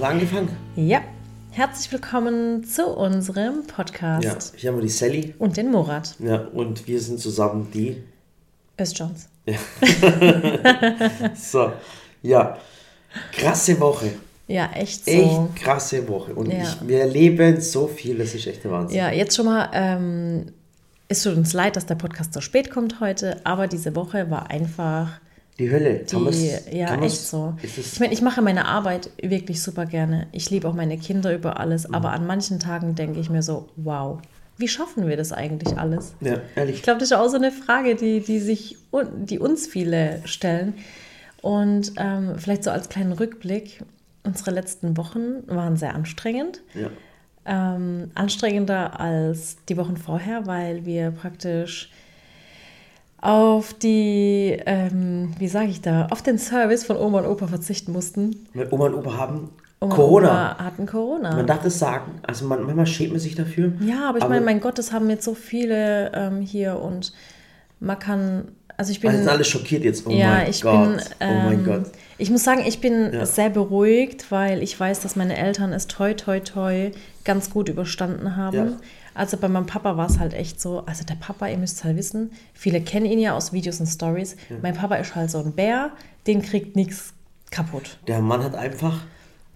[0.00, 0.48] Hat er angefangen?
[0.76, 1.02] Ja,
[1.50, 4.24] herzlich willkommen zu unserem Podcast.
[4.24, 5.34] Ja, hier haben wir die Sally.
[5.38, 6.14] Und den Murat.
[6.18, 8.02] Ja, und wir sind zusammen die.
[8.78, 9.28] Östjohns.
[9.44, 9.58] Ja.
[11.34, 11.72] so,
[12.22, 12.56] ja.
[13.30, 14.12] Krasse Woche.
[14.48, 15.10] Ja, echt so.
[15.10, 16.34] Echt krasse Woche.
[16.34, 16.62] Und Ja.
[16.62, 18.96] ich, wir erleben so viel, das ist echt der Wahnsinn.
[18.96, 20.46] Ja, jetzt schon mal, ähm,
[21.08, 24.48] es tut uns leid, dass der Podcast so spät kommt heute, aber diese Woche war
[24.50, 25.20] einfach
[25.60, 26.00] Die Hölle.
[26.10, 27.54] Die, ja, man's- echt so.
[27.62, 30.26] Ich meine, ich mache meine Arbeit wirklich super gerne.
[30.32, 31.94] Ich liebe auch meine Kinder über alles, Mhm.
[31.94, 34.18] aber an manchen Tagen denke ich mir so, wow,
[34.56, 36.14] wie schaffen wir das eigentlich alles?
[36.20, 36.76] ja, ehrlich.
[36.76, 38.76] Ich glaube, das ist auch so eine Frage, die, die sich
[39.22, 40.74] die uns viele stellen.
[41.42, 43.82] Und ähm, vielleicht so als kleinen Rückblick,
[44.24, 46.60] unsere letzten Wochen waren sehr anstrengend.
[46.74, 46.88] Ja.
[47.46, 51.90] Ähm, anstrengender als die Wochen vorher, weil wir praktisch
[53.22, 57.92] auf die, ähm, wie sage ich da, auf den Service von Oma und Opa verzichten
[57.92, 58.46] mussten.
[58.54, 60.28] Weil Oma und Opa haben Oma Corona.
[60.52, 61.36] Opa hatten Corona.
[61.36, 62.20] Man darf es sagen.
[62.22, 63.72] Also man, manchmal schämt man sich dafür.
[63.80, 67.12] Ja, aber ich meine, mein Gott, das haben jetzt so viele ähm, hier und
[67.78, 70.06] man kann, also ich bin, Also sind alle schockiert jetzt.
[70.06, 70.72] Oh ja, mein ich Gott.
[70.86, 71.86] bin, oh mein ähm, Gott.
[72.18, 73.26] ich muss sagen, ich bin Ja.
[73.26, 76.90] sehr beruhigt, weil ich weiß, dass meine Eltern es toi toi toi
[77.24, 78.56] ganz gut überstanden haben.
[78.56, 78.76] Ja.
[79.20, 81.94] Also bei meinem Papa war es halt echt so, also der Papa, ihr müsst halt
[81.98, 84.34] wissen, viele kennen ihn ja aus Videos und Stories.
[84.62, 85.90] Mein Papa ist halt so ein Bär,
[86.26, 87.12] den kriegt nichts
[87.50, 87.98] kaputt.
[88.06, 89.02] Der Mann hat einfach.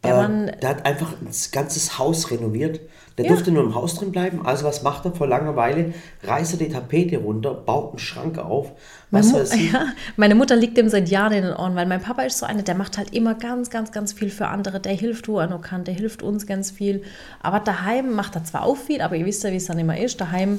[0.02, 2.80] Der äh, Mann- der hat einfach das ganze Haus renoviert.
[3.16, 3.30] Der Ja.
[3.32, 4.44] durfte nur im Haus drin bleiben.
[4.44, 5.94] Also was macht er vor Langeweile?
[6.24, 8.72] Reißt er die Tapete runter, baut einen Schrank auf.
[9.12, 9.72] Was Mu- weiß ich.
[9.72, 12.46] Ja, meine Mutter liegt ihm seit Jahren in den Ohren, weil mein Papa ist so
[12.46, 14.80] einer, der macht halt immer ganz, ganz, ganz viel für andere.
[14.80, 17.02] Der hilft, wo er nur kann, der hilft uns ganz viel.
[17.40, 19.96] Aber daheim macht er zwar auch viel, aber ihr wisst ja, wie es dann immer
[19.96, 20.20] ist.
[20.20, 20.58] Daheim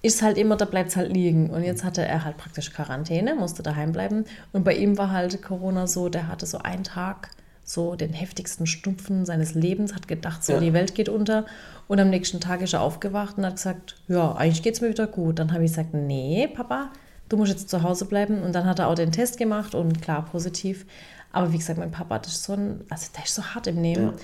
[0.00, 1.50] ist halt immer, da bleibt es halt liegen.
[1.50, 4.24] Und jetzt hatte er halt praktisch Quarantäne, musste daheim bleiben.
[4.52, 7.28] Und bei ihm war halt Corona so, der hatte so einen Tag
[7.64, 10.60] so den heftigsten Stumpfen seines Lebens, hat gedacht, so Ja.
[10.60, 11.46] die Welt geht unter.
[11.88, 14.90] Und am nächsten Tag ist er aufgewacht und hat gesagt, ja, eigentlich geht es mir
[14.90, 15.38] wieder gut.
[15.38, 16.90] Dann habe ich gesagt, nee, Papa,
[17.28, 18.42] du musst jetzt zu Hause bleiben.
[18.42, 20.86] Und dann hat er auch den Test gemacht und klar, positiv.
[21.32, 23.80] Aber wie gesagt, mein Papa, das ist so ein, also der ist so hart im
[23.80, 24.04] Nehmen.
[24.08, 24.14] Ja.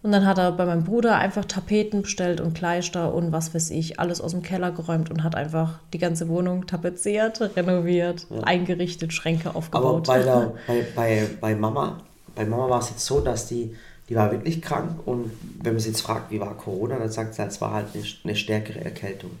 [0.00, 3.70] Und dann hat er bei meinem Bruder einfach Tapeten bestellt und Kleister und was weiß
[3.70, 9.12] ich, alles aus dem Keller geräumt und hat einfach die ganze Wohnung tapeziert, renoviert, eingerichtet,
[9.12, 10.06] Schränke Aber aufgebaut.
[10.06, 11.98] bei, der, bei, bei, bei Mama,
[12.38, 13.74] bei Mama war es jetzt so, dass die,
[14.08, 17.34] die war wirklich krank und wenn man sie jetzt fragt, wie war Corona, dann sagt
[17.34, 19.32] sie, es war halt eine, eine stärkere Erkältung.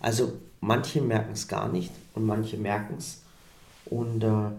[0.00, 3.22] Also manche merken es gar nicht und manche merken es.
[3.84, 4.50] Und äh,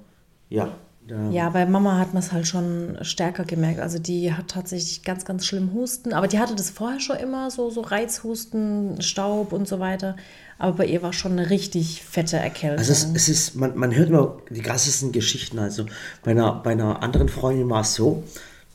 [0.49, 0.73] ja,
[1.07, 3.79] da- Ja, bei Mama hat man es halt schon stärker gemerkt.
[3.79, 6.13] Also die hat tatsächlich ganz, ganz schlimm Husten.
[6.13, 10.15] Aber die hatte das vorher schon immer, so, so Reizhusten, Staub und so weiter.
[10.59, 12.77] Aber bei ihr war schon eine richtig fette Erkältung.
[12.79, 15.59] Also es, es ist, man, man hört immer die krassesten Geschichten.
[15.59, 15.85] Also
[16.23, 18.23] bei einer, bei einer anderen Freundin war es so,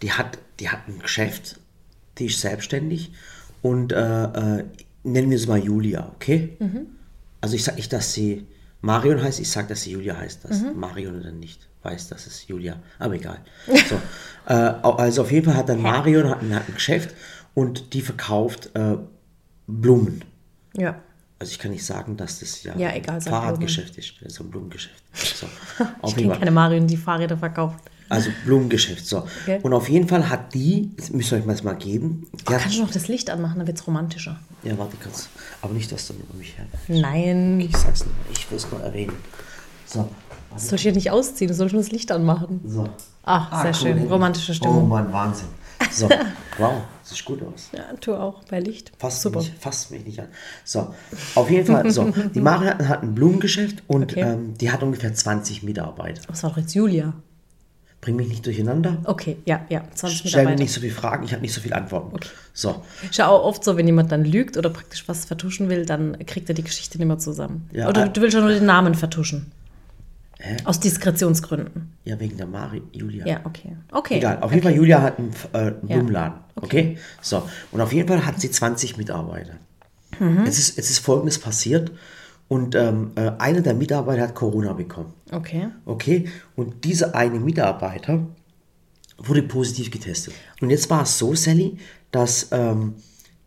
[0.02, 1.58] die hat, die hat ein Geschäft,
[2.18, 3.12] die ist selbstständig
[3.62, 4.24] und äh,
[4.58, 4.64] äh,
[5.04, 6.56] nennen wir es mal Julia, okay?
[7.40, 8.46] Also ich sage nicht, dass sie
[8.80, 12.46] Marion heißt, ich sage, dass sie Julia heißt, dass Marion oder nicht weiß, dass es
[12.48, 13.40] Julia, aber egal.
[13.66, 13.96] So,
[14.46, 17.14] äh, also auf jeden Fall hat dann Marion hat ein, hat ein Geschäft
[17.54, 18.96] und die verkauft äh,
[19.66, 20.24] Blumen.
[20.76, 21.00] ja.
[21.40, 24.40] Also ich kann nicht sagen, dass das ja, Ja, egal, sag Fahrradgeschäft ist, das ist
[24.40, 25.00] ein Blumengeschäft.
[25.12, 25.46] So,
[26.04, 27.78] Ich kenne keine Marion, die Fahrräder verkauft.
[28.08, 29.18] Also Blumengeschäft, so.
[29.18, 29.60] Okay.
[29.62, 32.78] Und auf jeden Fall hat die, das müsst ihr euch mal mal geben, hat, Kannst
[32.78, 34.40] du noch das Licht anmachen, dann wird es romantischer.
[34.64, 35.28] ja warte kurz,
[35.62, 36.66] aber nicht, dass du über mich her.
[36.88, 37.60] Nein.
[37.60, 39.12] Ich sag's nur, ich will es nur erwähnen.
[39.88, 40.09] So,
[40.53, 42.60] Das soll ich hier nicht ausziehen, du sollst nur das Licht anmachen.
[42.66, 42.88] so.
[43.31, 43.97] Ach, sehr schön.
[43.99, 44.12] hinten.
[44.12, 44.88] Romantische Oh Stimmung.
[44.88, 45.49] Mann, Wahnsinn.
[45.93, 46.09] So,
[46.59, 47.69] wow, sieht gut aus.
[47.72, 48.91] Ja, tu auch bei Licht.
[48.99, 49.41] Fasst Super.
[49.41, 50.28] mich, fasst mich nicht an.
[50.65, 50.94] So,
[51.34, 52.04] auf jeden Fall, so,
[52.34, 54.21] die Marion hat, ein Blumengeschäft und Okay.
[54.22, 56.22] ähm, die hat ungefähr 20 Mitarbeiter.
[56.28, 57.12] Das war doch jetzt Julia.
[58.00, 58.97] Bring mich nicht durcheinander.
[59.05, 59.82] Okay, ja, ja.
[59.94, 62.16] 20 Stell mir nicht so viele Fragen, ich habe nicht so viele Antworten.
[62.55, 65.84] So, Ist ja auch oft so, wenn jemand dann lügt oder praktisch was vertuschen will,
[65.84, 67.69] dann kriegt er die Geschichte nicht mehr zusammen.
[67.72, 69.53] Ja, oder äh, du willst ja nur den Namen vertuschen.
[70.65, 71.93] Aus Diskretionsgründen.
[72.04, 73.26] ja, wegen der Mari, Julia.
[73.26, 73.76] Ja, okay.
[73.90, 74.19] Okay.
[74.19, 75.96] Egal, auf jeden Fall, Julia hat einen, äh, einen Ja.
[75.96, 76.38] Blumenladen.
[76.56, 76.99] Okay.
[77.20, 77.43] So,
[77.73, 79.55] und auf jeden Fall hat sie 20 Mitarbeiter.
[80.19, 80.44] Mhm.
[80.44, 81.93] Jetzt, ist, jetzt ist Folgendes passiert
[82.49, 85.12] und ähm, äh, einer der Mitarbeiter hat Corona bekommen.
[85.32, 85.69] Okay.
[85.85, 88.26] Okay, und dieser eine Mitarbeiter
[89.19, 90.34] wurde positiv getestet.
[90.61, 91.79] Und jetzt war es so, Sally,
[92.12, 92.94] dass ähm,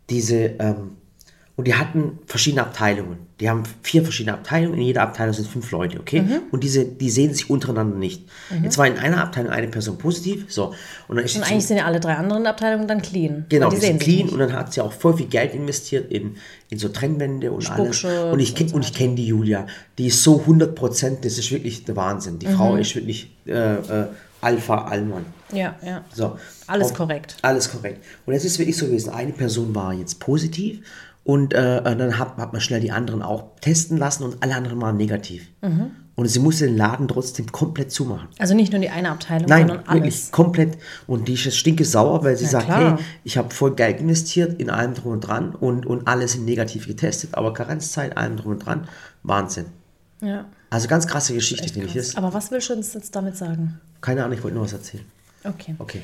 [0.09, 0.97] diese, ähm,
[1.57, 3.17] und die hatten verschiedene Abteilungen.
[3.39, 6.21] Die haben vier verschiedene Abteilungen, in jeder Abteilung sind fünf Leute, okay?
[6.21, 6.41] Mhm.
[6.51, 8.23] Und diese, die sehen sich untereinander nicht.
[8.63, 10.73] Jetzt war in einer Abteilung eine Person positiv, so.
[11.07, 13.45] Und dann ist Und eigentlich sind ja alle drei anderen Abteilungen dann clean.
[13.49, 15.53] Genau, die, die sehen sind sich clean und dann hat sie auch voll viel Geld
[15.55, 16.35] investiert in,
[16.69, 18.03] in so Trennwände und alles.
[18.05, 19.65] Und ich, kenn- und so ich kenne die Julia.
[19.97, 22.37] Die ist so 100 Prozent, das ist wirklich der Wahnsinn.
[22.39, 22.55] Die Mhm.
[22.55, 24.07] Frau ist wirklich äh, äh,
[24.41, 25.25] Alpha Allmann.
[25.51, 26.03] Ja, ja.
[26.13, 26.37] So.
[26.67, 27.35] Alles Und- korrekt.
[27.41, 28.03] Alles korrekt.
[28.25, 30.81] Und es ist wirklich so gewesen, eine Person war jetzt positiv
[31.23, 34.81] und äh, dann hat, hat man schnell die anderen auch testen lassen und alle anderen
[34.81, 35.47] waren negativ.
[35.61, 35.91] Mhm.
[36.15, 38.27] Und sie musste den Laden trotzdem komplett zumachen.
[38.37, 40.03] Also nicht nur die eine Abteilung, Nein, sondern alles.
[40.03, 40.77] wirklich komplett.
[41.07, 42.97] Und die ist jetzt stinke sauer, weil sie sagt, klar.
[42.97, 46.45] hey, ich habe voll Geld investiert in allem drum und dran und, und alle sind
[46.45, 48.87] negativ getestet, aber Karenzzeit, allem drum und dran,
[49.23, 49.67] Wahnsinn.
[50.21, 50.45] Ja.
[50.69, 52.15] Also ganz krasse Geschichte, finde ich das.
[52.15, 53.79] Aber was willst du uns jetzt damit sagen?
[54.01, 55.05] Keine Ahnung, ich wollte nur was erzählen.
[55.43, 55.75] Okay.
[55.79, 56.01] Okay.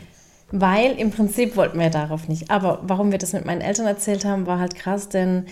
[0.51, 2.49] Weil im Prinzip wollten wir darauf nicht.
[2.49, 5.45] Aber warum wir das mit meinen Eltern erzählt haben, war halt krass, denn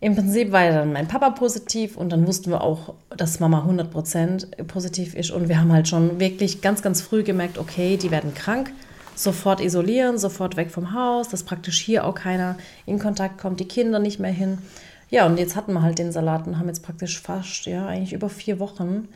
[0.00, 3.64] im Prinzip war ja dann mein Papa positiv und dann wussten wir auch, dass Mama
[3.66, 5.30] 100% positiv ist.
[5.30, 8.72] Und wir haben halt schon wirklich ganz, ganz früh gemerkt, okay, die werden krank.
[9.14, 13.68] Sofort isolieren, sofort weg vom Haus, dass praktisch hier auch keiner in Kontakt kommt, die
[13.68, 14.58] Kinder nicht mehr hin.
[15.08, 18.12] Ja, und jetzt hatten wir halt den Salat und haben jetzt praktisch fast, ja, eigentlich
[18.12, 19.08] über vier Wochen.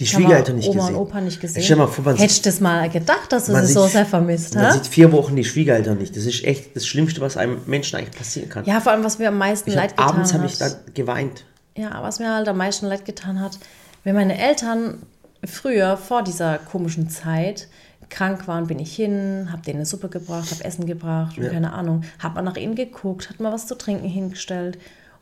[0.00, 0.94] Die Schwiegereltern nicht Oma gesehen.
[0.96, 1.62] und Opa nicht gesehen.
[1.62, 4.54] Stell mal vor, man Hättest du das mal gedacht, dass du sie so sehr vermisst
[4.54, 4.74] Man hast?
[4.74, 6.16] sieht vier Wochen die Schwiegereltern nicht.
[6.16, 8.64] Das ist echt das Schlimmste, was einem Menschen eigentlich passieren kann.
[8.64, 10.40] Ja, vor allem, was mir am meisten ich leid hab, getan abends hat.
[10.40, 11.44] habe ich dann geweint.
[11.76, 13.58] ja, was mir halt am meisten leid getan hat,
[14.02, 15.02] wenn meine Eltern
[15.44, 17.68] früher, vor dieser komischen Zeit,
[18.08, 21.50] krank waren, bin ich hin, habe denen eine Suppe gebracht, habe Essen gebracht und Ja.
[21.50, 24.78] keine Ahnung, habe mal nach ihnen geguckt, hat mal was zu trinken hingestellt.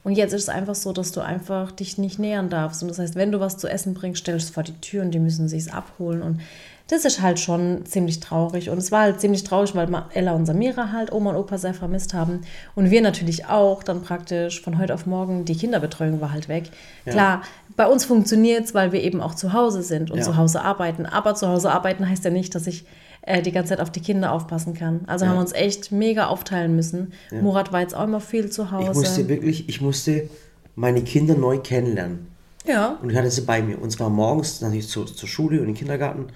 [0.08, 2.80] Und jetzt ist es einfach so, dass du einfach dich nicht nähern darfst.
[2.80, 5.02] Und das heißt, wenn du was zu essen bringst, stellst du es vor die Tür
[5.02, 6.22] und die müssen sich's abholen.
[6.22, 6.40] Und
[6.88, 8.70] das ist halt schon ziemlich traurig.
[8.70, 11.74] Und es war halt ziemlich traurig, weil Ella und Samira halt Oma und Opa sehr
[11.74, 12.40] vermisst haben.
[12.74, 16.70] Und wir natürlich auch dann praktisch von heute auf morgen, die Kinderbetreuung war halt weg.
[17.04, 17.42] Klar,
[17.76, 20.24] bei uns funktioniert es, weil wir eben auch zu Hause sind und Ja.
[20.24, 21.04] zu Hause arbeiten.
[21.04, 22.86] Aber zu Hause arbeiten heißt ja nicht, dass ich
[23.28, 25.02] äh, die ganze Zeit auf die Kinder aufpassen kann.
[25.06, 27.12] Also haben wir uns echt mega aufteilen müssen.
[27.30, 28.90] Murat war jetzt auch immer viel zu Hause.
[28.90, 30.28] Ich musste wirklich, ich musste
[30.74, 32.28] meine Kinder neu kennenlernen.
[32.66, 32.98] ja.
[33.02, 33.80] Und ich hatte sie bei mir.
[33.80, 36.26] Und zwar morgens natürlich zur, zur Schule und in den Kindergarten.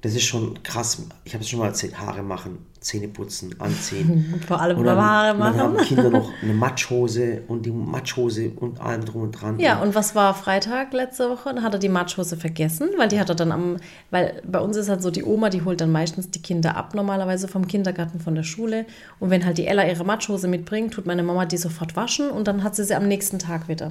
[0.00, 1.02] Das ist schon krass.
[1.24, 1.98] Ich habe es schon mal erzählt.
[1.98, 4.40] Haare machen, Zähne putzen, anziehen.
[4.46, 5.60] Vor allem Und dann, Haare und dann machen.
[5.60, 9.58] haben Kinder noch eine Matschhose und die Matschhose und allem drum und dran.
[9.58, 11.52] Ja, und was war Freitag letzte Woche?
[11.52, 13.78] Da hat er die Matschhose vergessen, weil die hat er dann am,
[14.12, 16.94] weil bei uns ist halt so, die Oma, die holt dann meistens die Kinder ab,
[16.94, 18.86] normalerweise vom Kindergarten, von der Schule.
[19.18, 22.46] Und wenn halt die Ella ihre Matschhose mitbringt, tut meine Mama die sofort waschen und
[22.46, 23.90] dann hat sie sie am nächsten Tag wieder.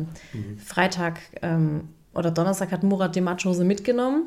[0.64, 1.82] Freitag ähm,
[2.14, 4.24] oder Donnerstag hat Murat die Matschhose mitgenommen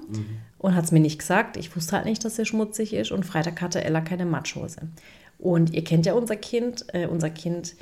[0.61, 1.57] und hat es mir nicht gesagt.
[1.57, 4.81] Ich wusste halt nicht, dass sie schmutzig ist und Freitag hatte Ella keine Matschhose.
[5.39, 7.75] Und ihr kennt ja unser Kind, äh, unser Kind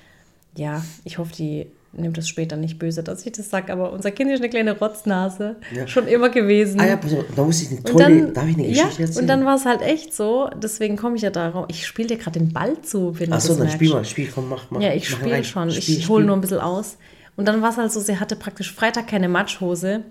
[0.58, 4.10] ja, ich hoffe, die nimmt es später nicht böse, dass ich das sage, aber unser
[4.10, 5.56] Kind ist eine kleine Rotznase.
[5.74, 5.86] Ja.
[5.86, 6.80] Schon immer gewesen.
[6.80, 7.00] Ah ja,
[7.34, 9.22] da muss ich eine und tolle, dann, darf ich eine ja, Geschichte erzählen?
[9.22, 11.66] und dann war es halt echt so, deswegen komme ich ja darauf.
[11.68, 13.74] Ich spiele dir gerade den Ball zu, wenn du Achso, das dann merkst.
[13.74, 14.82] spiel mal, spiel, komm, mach mal.
[14.82, 15.70] Ja, ich spiele schon.
[15.70, 16.98] Spiel, ich hole nur ein bisschen aus.
[17.36, 20.02] Und dann war es halt so, sie hatte praktisch Freitag keine Matschhose.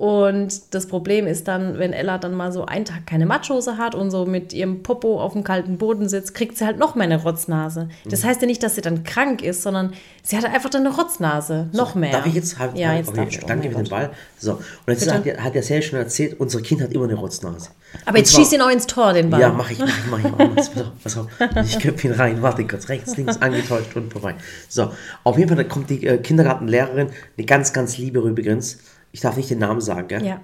[0.00, 3.94] Und das Problem ist dann, wenn Ella dann mal so einen Tag keine Matschhose hat
[3.94, 7.04] und so mit ihrem Popo auf dem kalten Boden sitzt, kriegt sie halt noch mehr
[7.04, 7.84] eine Rotznase.
[8.06, 8.08] Mhm.
[8.10, 9.92] Das heißt ja nicht, dass sie dann krank ist, sondern
[10.22, 11.68] sie hatte einfach dann eine Rotznase.
[11.74, 12.12] noch mehr.
[12.12, 12.58] Darf ich jetzt?
[12.58, 13.46] Hab, Ja, jetzt okay, darfst du.
[13.46, 13.90] Danke Oh für den.
[13.90, 14.10] Ball.
[14.38, 15.12] So, und jetzt Bitte?
[15.14, 17.68] hat, er- hat er sehr schön erzählt, unser Kind hat immer eine Rotznase.
[18.06, 19.40] Aber Und jetzt zwar- schieß ihn auch ins Tor, den Ball.
[19.42, 20.24] Ja, mach ich, mach ich, mach ich.
[20.30, 20.70] Mach ich.
[21.02, 21.64] Pass auf, pass auf.
[21.66, 22.40] Ich köpfe ihn rein.
[22.40, 22.88] Warte kurz.
[22.88, 24.34] Rechts, links, angetäuscht und vorbei.
[24.70, 24.92] So,
[25.24, 28.78] auf jeden Fall da kommt die äh, Kindergartenlehrerin, eine ganz, ganz liebe übrigens.
[29.12, 30.24] Ich darf nicht den Namen sagen, gell?
[30.24, 30.40] Ja.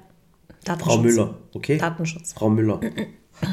[0.64, 1.02] Frau Datenschutz.
[1.02, 1.78] Müller, okay?
[1.78, 2.32] Datenschutz.
[2.32, 2.80] Frau Müller.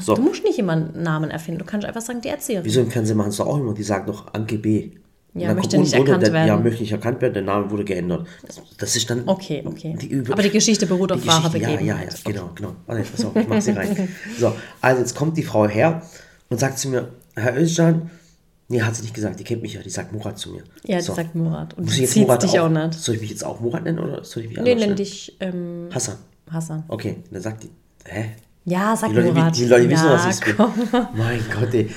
[0.01, 1.59] So, Du musst nicht immer einen Namen erfinden.
[1.59, 2.65] Du kannst einfach sagen, die Erzieherin.
[2.65, 3.73] wieso im Fernsehen machen sie doch auch immer?
[3.73, 4.91] Die sagen doch Anke B.
[5.35, 6.63] Ja, dann möchte nicht erkannt der, Ja, werden.
[6.63, 8.27] möchte nicht erkannt werden, der Name wurde geändert.
[8.45, 9.23] Das, das ist dann.
[9.27, 9.95] Okay, okay.
[9.99, 12.21] Die Aber die Geschichte beruht auf wahrer Geschichte, Ja, ja, ja, Begebenheit.
[12.25, 12.75] genau, genau.
[12.85, 14.09] Warte, pass auf, ich mach sie rein.
[14.37, 16.03] So, also jetzt kommt die Frau her
[16.49, 18.11] und sagt zu mir, Herr Özcan,
[18.73, 20.63] nee, hat sie nicht gesagt, die kennt mich ja, die sagt Murat zu mir.
[20.85, 21.13] Ja, die so.
[21.13, 21.73] sagt Murat.
[21.75, 22.93] Und Muss ich jetzt Murat dich auch, auch nicht.
[22.93, 25.89] Soll ich mich jetzt auch Murat nennen oder soll ich mich Nee, nenn dich ähm,
[25.93, 26.17] Hassan.
[26.49, 26.83] Hassan.
[26.87, 27.69] Okay, dann sagt die,
[28.05, 28.31] hä?
[28.65, 29.57] Ja, sag Die Leute, Murat.
[29.57, 30.55] die Leute wissen, ja, was ich bin.
[31.15, 31.89] Mein Gott, ey.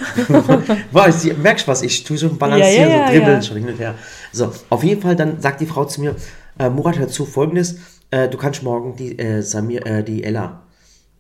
[1.43, 1.83] Merkst du was?
[1.83, 3.95] Ich tue so balancieren, Ja, ja, so dribbeln schon hin und her.
[4.33, 6.17] So, auf jeden Fall, dann sagt die Frau zu mir,
[6.59, 7.77] äh, Murat, hör zu, folgendes,
[8.11, 10.63] äh, du kannst morgen die, äh, Samir, äh, die Ella,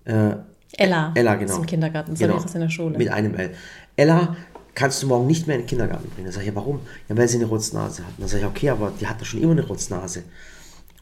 [0.04, 0.34] äh,
[0.78, 1.12] Ella.
[1.14, 1.52] Ella, genau.
[1.52, 2.16] Ist im Kindergarten.
[2.16, 2.98] Samira ist in der Schule.
[2.98, 3.50] Mit einem L.
[3.96, 4.36] Ella,
[4.76, 6.26] kannst du morgen nicht mehr in den Kindergarten bringen.
[6.26, 6.80] Dann sage ich, ja, warum?
[7.08, 8.12] Ja, weil sie eine Rotznase hat.
[8.18, 10.22] Dann sage ich, okay, aber die hat doch schon immer eine Rotznase.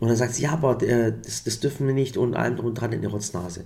[0.00, 2.66] Und dann sagt sie, ja, aber äh, das, das dürfen wir nicht und allem drum
[2.66, 3.64] und dran in die Rotznase.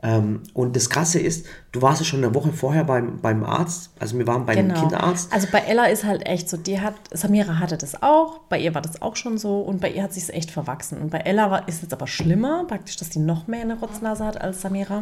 [0.00, 3.90] Ähm, und das Krasse ist, du warst ja schon eine Woche vorher beim, beim Arzt,
[3.98, 4.80] also wir waren beim Genau.
[4.80, 5.32] Kinderarzt.
[5.32, 8.74] Also bei Ella ist halt echt so, die hat, Samira hatte das auch, bei ihr
[8.76, 10.98] war das auch schon so und bei ihr hat sich echt verwachsen.
[10.98, 14.24] Und bei Ella war, ist es aber schlimmer, praktisch, dass die noch mehr eine Rotznase
[14.24, 15.00] hat als Samira.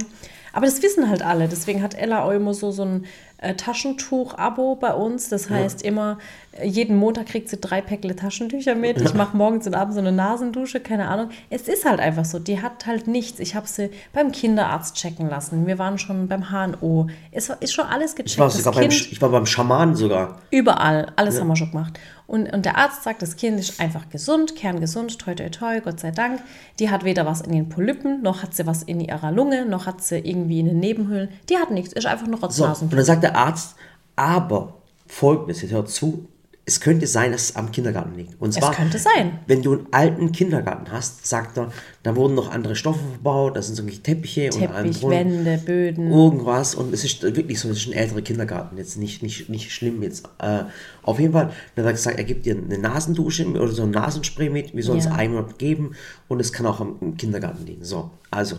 [0.55, 3.05] Aber das wissen halt alle, deswegen hat Ella auch immer so, so ein
[3.39, 5.29] äh, Taschentuch-Abo bei uns.
[5.29, 6.19] Das heißt immer,
[6.53, 9.01] äh, jeden Montag kriegt sie drei Päckle Taschentücher mit.
[9.01, 11.31] Ich mache morgens und abends so eine Nasendusche, keine Ahnung.
[11.51, 13.41] Es ist halt einfach so, die hat halt nichts.
[13.41, 15.67] Ich habe sie beim Kinderarzt Arzt checken lassen.
[15.67, 17.09] Wir waren schon beim HNO.
[17.33, 18.31] Es ist schon alles gecheckt.
[18.31, 20.41] Ich war, sogar beim, ich war beim Schamanen sogar.
[20.51, 21.99] Überall, alles haben wir schon gemacht.
[22.27, 26.01] Und, und der Arzt sagt, das Kind ist einfach gesund, kerngesund, toi toi toi, Gott
[26.01, 26.41] sei Dank.
[26.81, 29.87] Die hat weder was in den Polypen, noch hat sie was in ihrer Lunge, noch
[29.87, 31.29] hat sie irgendwie in den Nebenhöhlen.
[31.49, 32.89] Die hat nichts, ist einfach nur So, Rotznasen.
[32.89, 33.77] und dann sagt der Arzt,
[34.17, 34.75] aber
[35.07, 36.29] folgendes, jetzt hört zu,
[36.69, 38.41] es könnte sein, dass es am Kindergarten liegt.
[38.41, 39.39] Und zwar, könnte sein.
[39.47, 41.71] Wenn du einen alten Kindergarten hast, sagt er,
[42.03, 45.09] da wurden noch andere Stoffe verbaut, da sind so Teppiche und allem Teppich.
[45.09, 46.11] Wände, Böden.
[46.11, 49.71] irgendwas und es ist wirklich so, es ist ein älterer Kindergarten, jetzt nicht, nicht, nicht
[49.71, 50.29] schlimm jetzt.
[50.39, 50.65] Äh,
[51.05, 53.93] auf jeden Fall, dann hat er gesagt, er gibt dir eine Nasendusche oder so ein
[53.93, 55.13] Nasenspray mit, wir sollen es Ja.
[55.13, 55.93] einmal geben
[56.27, 57.85] und es kann auch am im Kindergarten liegen.
[57.85, 58.57] So, also,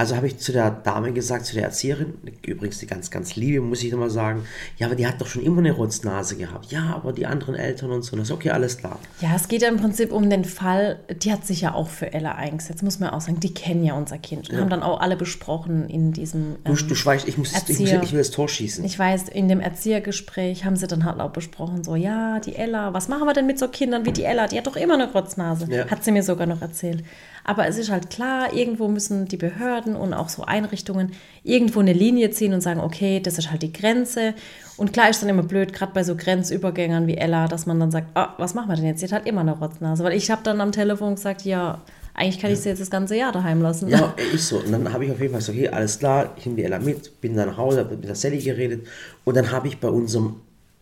[0.00, 3.60] also habe ich zu der Dame gesagt, zu der Erzieherin, übrigens die ganz, ganz liebe,
[3.60, 4.44] muss ich nochmal sagen,
[4.78, 6.72] ja, aber die hat doch schon immer eine Rotznase gehabt.
[6.72, 8.98] Ja, aber die anderen Eltern und so, das ist okay, alles klar.
[9.20, 12.14] Ja, es geht ja im Prinzip um den Fall, die hat sich ja auch für
[12.14, 13.40] Ella eingesetzt, muss man auch sagen.
[13.40, 16.56] Die kennen ja unser Kind und haben dann auch alle besprochen in diesem.
[16.64, 18.02] Du, ähm, du schweigst, ich muss, ich, muss, Erzieher.
[18.02, 18.82] ich will das Tor schießen.
[18.86, 22.94] Ich weiß, in dem Erziehergespräch haben sie dann halt auch besprochen, so, ja, die Ella,
[22.94, 24.46] was machen wir denn mit so Kindern wie die Ella?
[24.46, 25.66] Die hat doch immer eine Rotznase.
[25.70, 25.90] Ja.
[25.90, 27.04] Hat sie mir sogar noch erzählt.
[27.44, 31.92] Aber es ist halt klar, irgendwo müssen die Behörden und auch so Einrichtungen irgendwo eine
[31.92, 34.34] Linie ziehen und sagen, okay, das ist halt die Grenze.
[34.76, 37.90] Und klar ist dann immer blöd, gerade bei so Grenzübergängern wie Ella, dass man dann
[37.90, 39.00] sagt, ah, was machen wir denn jetzt?
[39.00, 40.04] Sie hat halt immer eine Rotznase.
[40.04, 41.80] Weil ich habe dann am Telefon gesagt, ja,
[42.14, 43.88] eigentlich kann ich sie jetzt das ganze Jahr daheim lassen.
[43.88, 44.58] Ja, ist so.
[44.58, 46.78] Und dann habe ich auf jeden Fall so, okay, alles klar, ich nehme die Ella
[46.78, 48.86] mit, bin dann nach Hause, habe mit der Sally geredet
[49.24, 50.36] und dann habe ich bei unserem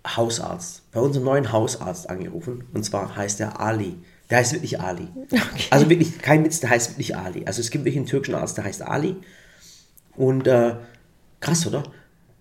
[0.06, 3.96] Hausarzt, bei unserem neuen Hausarzt angerufen und zwar heißt der Ali.
[4.30, 5.08] Der heißt wirklich Ali.
[5.70, 7.44] Also wirklich, kein Witz, der heißt wirklich Ali.
[7.46, 9.16] Also es gibt wirklich einen türkischen Arzt, der heißt Ali.
[10.16, 10.74] Und äh,
[11.40, 11.82] krass, oder?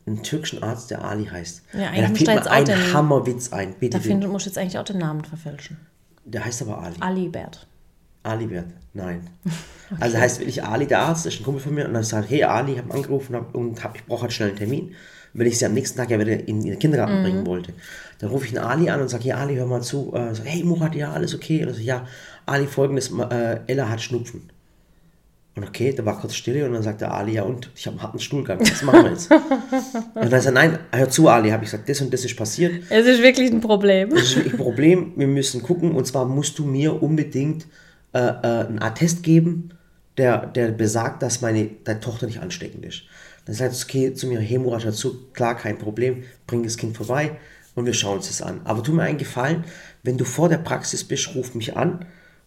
[0.06, 1.62] Einen türkischen Arzt, der Ali heißt.
[1.74, 3.74] Ja, eigentlich da muss fällt da mir ein den- Hammerwitz ein.
[3.79, 5.77] Bitte, Da find, muss ich jetzt eigentlich auch den Namen verfälschen.
[6.25, 6.96] der heißt aber Ali.
[7.00, 7.67] Alibert.
[8.24, 8.65] Ali wird.
[8.94, 9.27] Nein.
[10.01, 12.44] Also heißt wirklich Ali, der Arzt, ist ein Kumpel von mir, und dann sagt, hey
[12.44, 14.94] Ali, ich habe angerufen hab, und hab, ich brauche halt schnell einen Termin,
[15.34, 17.74] weil ich sie am nächsten Tag ja wieder in, in den Kindergarten bringen wollte.
[18.19, 20.12] Dann rufe ich den Ali an und sage, hey Ali, hör mal zu.
[20.13, 21.62] Äh, sag, hey Murat, ja, alles okay?
[21.62, 22.07] Und er sagt, ja,
[22.45, 24.50] Ali, folgendes, äh, Ella hat Schnupfen.
[25.55, 27.95] Und okay, da war kurz Stille und dann sagt der Ali, ja und, ich habe
[27.95, 29.31] einen harten Stuhlgang, was machen wir jetzt?
[29.31, 29.41] und
[30.15, 32.83] dann sagt er, nein, hör zu Ali, habe ich gesagt, das und das ist passiert.
[32.89, 34.12] Es ist wirklich ein Problem.
[34.12, 35.13] Das ist wirklich ein Problem.
[35.15, 35.93] Wir müssen gucken.
[35.93, 37.65] Und zwar musst du mir unbedingt
[38.13, 39.71] äh, äh, einen Attest geben,
[40.17, 43.03] der, der besagt, dass meine deine Tochter nicht ansteckend ist.
[43.45, 46.95] Dann sagt es okay, zu mir, hey Murat, dazu, klar, kein Problem, bring das Kind
[46.95, 47.31] vorbei
[47.77, 48.62] und wir schauen uns das an.
[48.63, 49.63] Aber tu mir einen Gefallen,
[50.01, 52.05] wenn du vor der Praxis bist, ruf mich an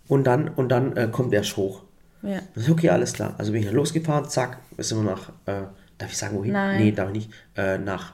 [0.09, 1.83] und dann, und dann äh, kommt er hoch.
[2.23, 2.41] Ja.
[2.55, 3.35] Das ist okay, alles klar.
[3.39, 5.69] Also bin ich dann losgefahren, zack, sind wir nach, äh,
[5.99, 6.53] darf ich sagen, wohin?
[6.53, 6.83] Nein.
[6.83, 7.31] Nee, darf ich nicht.
[7.57, 8.13] Äh, nach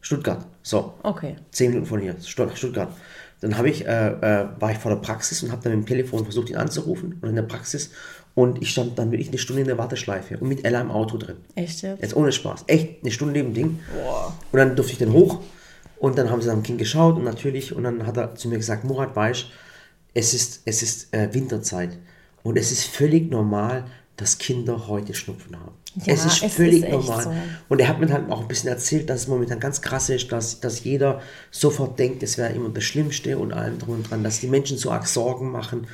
[0.00, 0.46] Stuttgart.
[0.62, 1.36] So, Okay.
[1.50, 2.88] zehn Minuten von hier, Stuttgart.
[3.42, 5.88] Dann habe ich, äh, äh, war ich vor der Praxis und habe dann mit dem
[5.88, 7.90] Telefon versucht, ihn anzurufen oder in der Praxis.
[8.34, 11.18] Und ich stand dann wirklich eine Stunde in der Warteschleife und mit Ella im Auto
[11.18, 11.36] drin.
[11.54, 12.00] Echt jetzt?
[12.02, 12.64] Jetzt ohne Spaß.
[12.66, 13.78] Echt eine Stunde neben Ding.
[14.52, 15.40] Und dann durfte ich dann hoch
[15.98, 18.58] und dann haben sie am Kind geschaut und natürlich, und dann hat er zu mir
[18.58, 19.46] gesagt, Murat, weißt
[20.14, 21.98] es ist, es ist äh, Winterzeit
[22.42, 23.84] und es ist völlig normal,
[24.16, 25.74] dass Kinder heute Schnupfen haben.
[26.04, 27.22] Ja, es ist es völlig ist normal.
[27.22, 27.32] so.
[27.68, 30.32] Und er hat mir dann auch ein bisschen erzählt, dass es momentan ganz krass ist,
[30.32, 34.24] dass, dass jeder sofort denkt, es wäre immer das Schlimmste und allem drum und dran,
[34.24, 35.86] dass die Menschen so arg Sorgen machen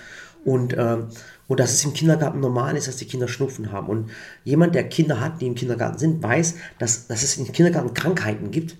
[0.44, 1.08] und, ähm,
[1.48, 3.88] und dass es im Kindergarten normal ist, dass die Kinder Schnupfen haben.
[3.88, 4.10] Und
[4.44, 8.52] jemand, der Kinder hat, die im Kindergarten sind, weiß, dass, dass es im Kindergarten Krankheiten
[8.52, 8.76] gibt,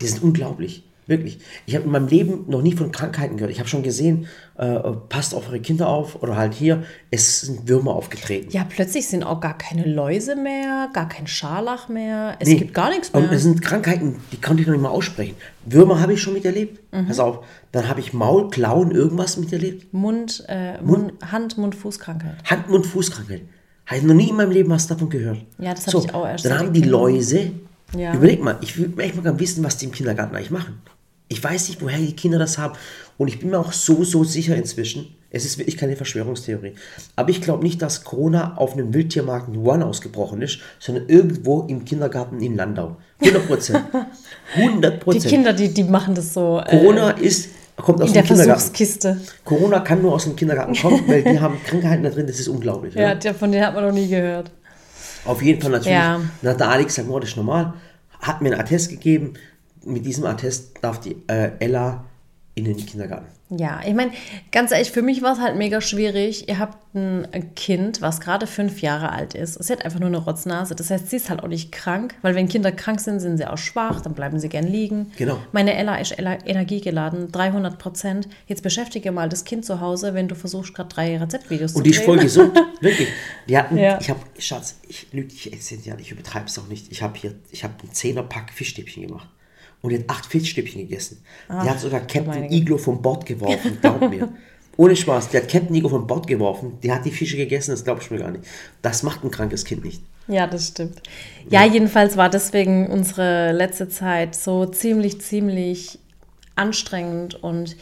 [0.00, 0.84] die sind unglaublich.
[1.06, 1.38] Wirklich.
[1.66, 3.52] Ich habe in meinem Leben noch nie von Krankheiten gehört.
[3.52, 4.78] Ich habe schon gesehen, äh,
[5.10, 8.48] passt auf eure Kinder auf oder halt hier, es sind Würmer aufgetreten.
[8.52, 12.36] Ja, plötzlich sind auch gar keine Läuse mehr, gar kein Scharlach mehr.
[12.40, 12.54] Es Nee.
[12.56, 13.32] gibt gar nichts Und mehr.
[13.32, 15.34] es sind Krankheiten, die konnte ich noch nicht mal aussprechen.
[15.66, 16.80] Würmer habe ich schon miterlebt.
[16.94, 17.06] Mhm.
[17.06, 17.44] Pass auf.
[17.70, 19.92] Dann habe ich Maul, Klauen, irgendwas miterlebt.
[19.92, 22.36] Mund, äh, Mund, Hand, Mund, Fußkrankheit.
[22.46, 23.42] Hand, Mund, Fußkrankheit.
[23.84, 25.44] Habe ich noch nie in meinem Leben was davon gehört.
[25.58, 26.80] Ja, das habe ich auch erst Dann haben die.
[26.80, 27.50] Läuse.
[27.96, 28.14] Ja.
[28.14, 30.80] Überleg mal, ich würde echt mal gerne wissen, was die im Kindergarten eigentlich machen.
[31.28, 32.74] Ich weiß nicht, woher die Kinder das haben.
[33.18, 36.74] Und ich bin mir auch so, so sicher inzwischen, es ist wirklich keine Verschwörungstheorie.
[37.16, 41.62] Aber ich glaube nicht, dass Corona auf einem Wildtiermarkt in Wuhan ausgebrochen ist, sondern irgendwo
[41.62, 42.96] im Kindergarten in Landau.
[43.20, 43.84] 100 Prozent.
[44.54, 45.24] 100 Die Prozent.
[45.26, 48.60] Kinder, die, die machen das so äh, Corona ist, kommt aus in dem der Kindergarten.
[48.60, 49.20] Versuchskiste.
[49.44, 52.48] Corona kann nur aus dem Kindergarten kommen, weil die haben Krankheiten da drin, das ist
[52.48, 52.94] unglaublich.
[52.94, 53.14] Ja, Ja.
[53.14, 54.50] der, von denen hat man noch nie gehört.
[55.24, 55.92] Auf jeden Fall natürlich.
[55.92, 56.20] Ja.
[56.42, 57.74] Dann hat der Alex gesagt, oh, das ist normal.
[58.20, 59.34] Hat mir einen Attest gegeben.
[59.84, 62.04] Mit diesem Attest darf die äh, Ella
[62.56, 63.26] in den Kindergarten.
[63.50, 64.12] Ja, ich meine,
[64.52, 66.48] ganz ehrlich, für mich war es halt mega schwierig.
[66.48, 69.62] Ihr habt ein Kind, was gerade fünf Jahre alt ist.
[69.62, 70.74] Sie hat einfach nur eine Rotznase.
[70.74, 73.46] Das heißt, sie ist halt auch nicht krank, weil wenn Kinder krank sind, sind sie
[73.46, 75.12] auch schwach, dann bleiben sie gern liegen.
[75.16, 75.38] Genau.
[75.52, 78.28] Meine Ella ist energiegeladen, 300 Prozent.
[78.46, 81.84] Jetzt beschäftige mal das Kind zu Hause, wenn du versuchst, gerade drei Rezeptvideos zu Und
[81.84, 83.08] die ist voll gesund, wirklich.
[83.48, 83.98] Die hatten, Ja.
[84.00, 85.44] ich habe, Schatz, ich lüge dich
[85.84, 86.90] ja, ich übertreibe es auch nicht.
[86.90, 89.28] Ich habe hier, ich habe einen Zehnerpack Fischstäbchen gemacht.
[89.84, 91.18] Und die hat acht Fischstäbchen gegessen.
[91.50, 92.50] die hat sogar Captain.
[92.50, 94.32] Iglo vom Bord geworfen, glaub mir.
[94.78, 97.84] Ohne Spaß, die hat Captain Iglo vom Bord geworfen, die hat die Fische gegessen, das
[97.84, 98.44] glaubst du mir gar nicht.
[98.80, 100.02] Das macht ein krankes Kind nicht.
[100.26, 101.02] Ja, das stimmt.
[101.50, 105.98] Ja, jedenfalls war deswegen unsere letzte Zeit so ziemlich, ziemlich
[106.56, 107.76] anstrengend und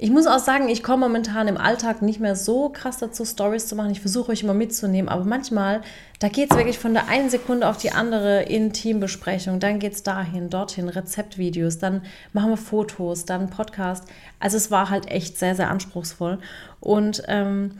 [0.00, 3.66] ich muss auch sagen, ich komme momentan im Alltag nicht mehr so krass dazu, Stories
[3.66, 3.90] zu machen.
[3.90, 5.82] Ich versuche euch immer mitzunehmen, aber manchmal,
[6.20, 9.94] da geht es wirklich von der einen Sekunde auf die andere in Teambesprechung, dann geht
[9.94, 12.02] es dahin, dorthin, Rezeptvideos, dann
[12.32, 14.04] machen wir Fotos, dann Podcast.
[14.38, 16.38] Also es war halt echt sehr, sehr anspruchsvoll
[16.78, 17.72] und ähm,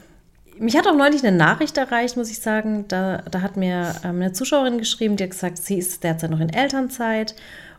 [0.58, 2.86] mich hat auch neulich eine Nachricht erreicht, muss ich sagen.
[2.88, 6.40] Da, da hat mir ähm, eine Zuschauerin geschrieben, die hat gesagt, sie ist derzeit noch
[6.40, 7.36] in Elternzeit.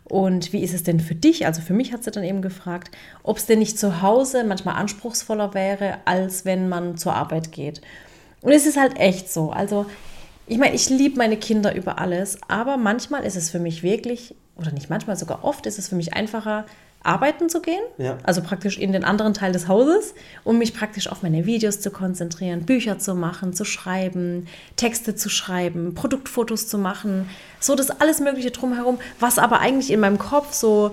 [0.10, 1.46] Und wie ist es denn für dich?
[1.46, 4.76] Also für mich hat sie dann eben gefragt, ob es denn nicht zu Hause manchmal
[4.76, 7.82] anspruchsvoller wäre, als wenn man zur Arbeit geht.
[8.42, 9.52] Und es ist halt echt so.
[9.52, 9.86] Also
[10.48, 14.36] ich meine, ich liebe meine Kinder über alles, aber manchmal ist es für mich wirklich,
[14.58, 16.66] oder nicht manchmal, sogar oft ist es für mich einfacher,
[17.10, 18.18] arbeiten zu gehen, Ja.
[18.24, 20.14] also praktisch in den anderen Teil des Hauses,
[20.44, 25.30] um mich praktisch auf meine Videos zu konzentrieren, Bücher zu machen, zu schreiben, Texte zu
[25.30, 30.54] schreiben, Produktfotos zu machen, so das alles Mögliche drumherum, was aber eigentlich in meinem Kopf
[30.54, 30.92] so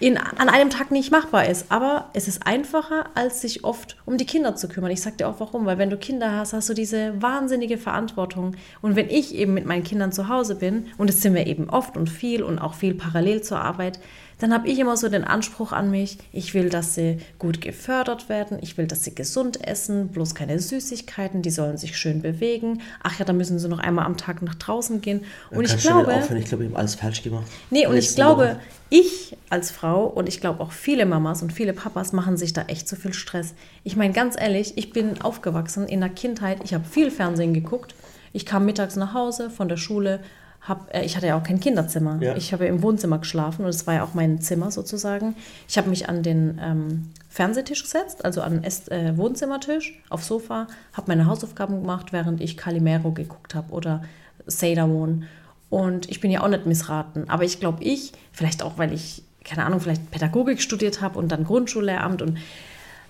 [0.00, 1.66] in, an einem Tag nicht machbar ist.
[1.70, 4.90] Aber es ist einfacher, als sich oft um die Kinder zu kümmern.
[4.90, 8.56] Ich sag dir auch warum, weil wenn du Kinder hast, hast du diese wahnsinnige Verantwortung.
[8.80, 11.70] Und wenn ich eben mit meinen Kindern zu Hause bin, und das sind wir eben
[11.70, 14.00] oft und viel und auch viel parallel zur Arbeit,
[14.42, 18.28] dann habe ich immer so den Anspruch an mich, ich will, dass sie gut gefördert
[18.28, 22.80] werden, ich will, dass sie gesund essen, bloß keine Süßigkeiten, die sollen sich schön bewegen.
[23.04, 25.20] Ach ja, da müssen sie noch einmal am Tag nach draußen gehen.
[25.52, 26.38] Und ich glaube, aufhören?
[26.38, 27.46] ich glaube, ich habe alles falsch gemacht.
[27.70, 28.58] Nee, und ich glaube, Wochen.
[28.90, 32.62] ich als Frau und ich glaube auch viele Mamas und viele Papas machen sich da
[32.62, 33.54] echt zu viel Stress.
[33.84, 37.94] Ich meine, ganz ehrlich, ich bin aufgewachsen in der Kindheit, ich habe viel Fernsehen geguckt.
[38.32, 40.18] Ich kam mittags nach Hause von der Schule,
[40.62, 42.18] hab, äh, ich hatte ja auch kein Kinderzimmer.
[42.20, 42.36] Ja.
[42.36, 45.34] Ich habe im Wohnzimmer geschlafen und es war ja auch mein Zimmer sozusagen.
[45.68, 50.68] Ich habe mich an den ähm, Fernsehtisch gesetzt, also an den äh, Wohnzimmertisch, aufs Sofa,
[50.92, 54.02] habe meine Hausaufgaben gemacht, während ich Calimero geguckt habe oder
[54.46, 55.24] Sailor Moon.
[55.68, 57.28] Und ich bin ja auch nicht missraten.
[57.30, 61.32] Aber ich glaube, ich, vielleicht auch, weil ich, keine Ahnung, vielleicht Pädagogik studiert habe und
[61.32, 62.38] dann Grundschullehramt und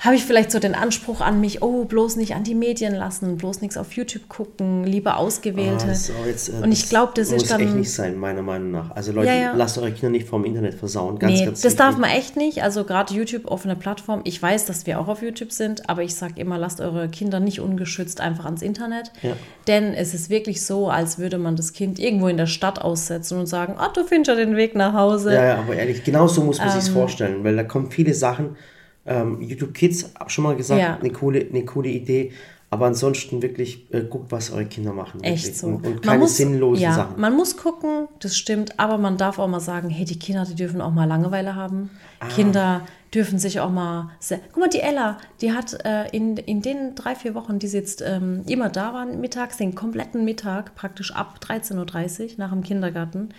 [0.05, 3.37] habe ich vielleicht so den Anspruch an mich, oh, bloß nicht an die Medien lassen,
[3.37, 5.87] bloß nichts auf YouTube gucken, lieber ausgewählte.
[5.87, 7.61] Ah, auch jetzt, äh, und ich glaube, das muss ist dann.
[7.61, 8.91] echt nicht sein, meiner Meinung nach.
[8.97, 9.53] Also Leute, Ja, ja.
[9.55, 11.21] lasst eure Kinder nicht vom Internet versauen.
[11.21, 12.01] Ganz, nee, ganz das darf wichtig.
[12.01, 12.65] man echt nicht.
[12.65, 14.23] Also gerade YouTube, offene Plattform.
[14.25, 17.39] Ich weiß, dass wir auch auf YouTube sind, aber ich sage immer, lasst eure Kinder
[17.39, 19.13] nicht ungeschützt einfach ans Internet.
[19.23, 19.35] Ja.
[19.69, 23.39] Denn es ist wirklich so, als würde man das Kind irgendwo in der Stadt aussetzen
[23.39, 25.33] und sagen, ah, du findest ja den Weg nach Hause.
[25.33, 26.75] Ja, ja, aber ehrlich, genau so muss man Ähm.
[26.75, 28.57] sich's vorstellen, weil da kommen viele Sachen.
[29.05, 30.97] Ähm, YouTube Kids, hab schon mal gesagt, Ja.
[30.99, 32.33] eine, coole, eine coole Idee.
[32.71, 35.23] Aber ansonsten wirklich äh, guckt, was eure Kinder machen.
[35.23, 35.67] Echt so.
[35.67, 37.21] Und, und Man keine muss- sinnlosen ja, Sachen.
[37.21, 40.55] Man muss gucken, das stimmt, aber man darf auch mal sagen, hey, die Kinder, die
[40.55, 41.91] dürfen auch mal Langeweile haben.
[42.21, 42.29] Ah.
[42.29, 42.81] Kinder
[43.13, 44.09] dürfen sich auch mal.
[44.53, 47.77] Guck mal, die Ella, die hat äh, in, in den drei, vier Wochen, die sie
[47.77, 52.63] jetzt ähm, immer da waren, mittags, den kompletten Mittag, praktisch ab 13.30 Uhr nach dem
[52.63, 53.31] Kindergarten,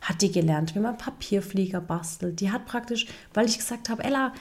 [0.00, 2.40] hat die gelernt, wie man Papierflieger bastelt.
[2.40, 4.32] Die hat praktisch, weil ich gesagt habe, Ella,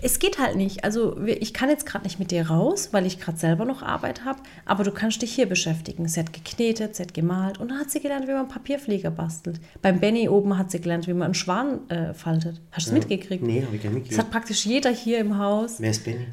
[0.00, 0.84] es geht halt nicht.
[0.84, 4.24] Also ich kann jetzt gerade nicht mit dir raus, weil ich gerade selber noch Arbeit
[4.24, 6.08] habe, aber du kannst dich hier beschäftigen.
[6.08, 9.60] Sie hat geknetet, sie hat gemalt und dann hat sie gelernt, wie man Papierflieger bastelt.
[9.82, 12.60] Beim Benny oben hat sie gelernt, wie man einen Schwan äh, faltet.
[12.72, 13.42] Hast du es mitgekriegt?
[13.42, 15.76] Nee, habe ich gar nicht Das hat praktisch jeder hier im Haus.
[15.78, 16.26] Wer ist Benny?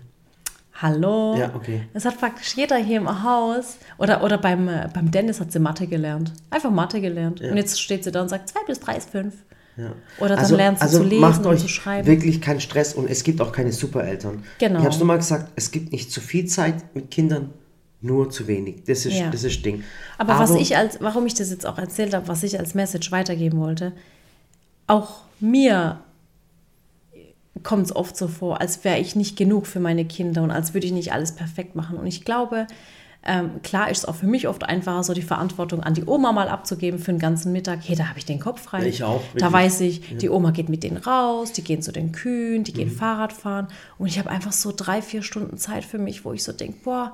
[0.82, 1.36] Hallo.
[1.38, 1.84] Ja, okay.
[1.93, 3.78] Das hat praktisch jeder hier im Haus.
[4.00, 6.34] Oder, oder beim, äh, beim Dennis hat sie Mathe gelernt.
[6.50, 7.39] Einfach Mathe gelernt.
[7.41, 9.34] Und jetzt steht sie da und sagt, 2 plus 3 ist 5.
[9.82, 9.94] Ja.
[10.20, 12.08] Oder dann lernt sie zu lesen Also macht und euch zu schreiben.
[12.08, 14.44] wirklich keinen Stress und es gibt auch keine Supereltern.
[14.60, 14.80] Genau.
[14.80, 17.50] Ich habe es nochmal gesagt, es gibt nicht zu viel Zeit mit Kindern,
[18.02, 18.84] nur zu wenig.
[18.86, 19.30] Das ist Ja.
[19.30, 19.84] das ist Ding.
[20.17, 23.12] Aber, was ich als, warum ich das jetzt auch erzählt habe, was ich als Message
[23.12, 23.94] weitergeben wollte,
[24.88, 26.00] auch mir
[27.63, 30.74] kommt es oft so vor, als wäre ich nicht genug für meine Kinder und als
[30.74, 31.98] würde ich nicht alles perfekt machen.
[31.98, 32.65] Und ich glaube,
[33.23, 36.31] ähm, klar ist es auch für mich oft einfacher, so die Verantwortung an die Oma
[36.31, 37.79] mal abzugeben für den ganzen Mittag.
[37.84, 38.79] Hey, da habe ich den Kopf frei.
[38.81, 39.53] Ja, ich auch, Da wirklich.
[39.53, 42.89] weiß ich, die Oma geht mit denen raus, die gehen zu den Kühen, die gehen
[42.89, 42.95] Mhm.
[42.97, 43.67] Fahrrad fahren.
[43.99, 46.77] Und ich habe einfach so drei, vier Stunden Zeit für mich, wo ich so denke,
[46.84, 47.12] boah,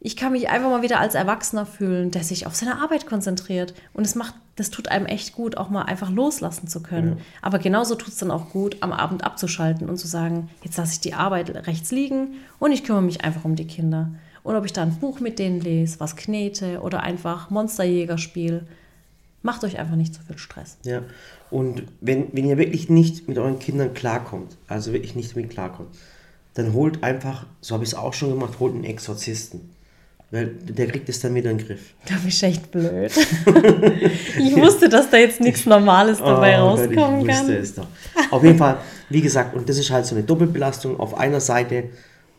[0.00, 3.72] ich kann mich einfach mal wieder als Erwachsener fühlen, der sich auf seine Arbeit konzentriert.
[3.94, 7.16] Und es macht, das tut einem echt gut, auch mal einfach loslassen zu können.
[7.16, 7.24] Ja.
[7.42, 10.92] Aber genauso tut es dann auch gut, am Abend abzuschalten und zu sagen, jetzt lasse
[10.94, 14.10] ich die Arbeit rechts liegen und ich kümmere mich einfach um die Kinder.
[14.44, 18.66] Und ob ich da ein Buch mit denen lese, was knete oder einfach Monsterjäger spiele,
[19.42, 20.76] macht euch einfach nicht so viel Stress.
[20.84, 21.02] Ja,
[21.50, 25.88] und wenn, wenn ihr wirklich nicht mit euren Kindern klarkommt, also wirklich nicht damit klarkommt,
[26.54, 29.72] dann holt einfach, so habe ich es auch schon gemacht, holt einen Exorzisten.
[30.30, 31.94] Weil der kriegt es dann wieder in den Griff.
[32.08, 33.12] Da bist du echt blöd.
[34.38, 37.50] ich wusste, dass da jetzt nichts Normales dabei oh, rauskommen Gott, ich kann.
[37.52, 37.86] Es doch.
[38.30, 38.78] Auf jeden Fall,
[39.08, 40.98] wie gesagt, und das ist halt so eine Doppelbelastung.
[40.98, 41.84] Auf einer Seite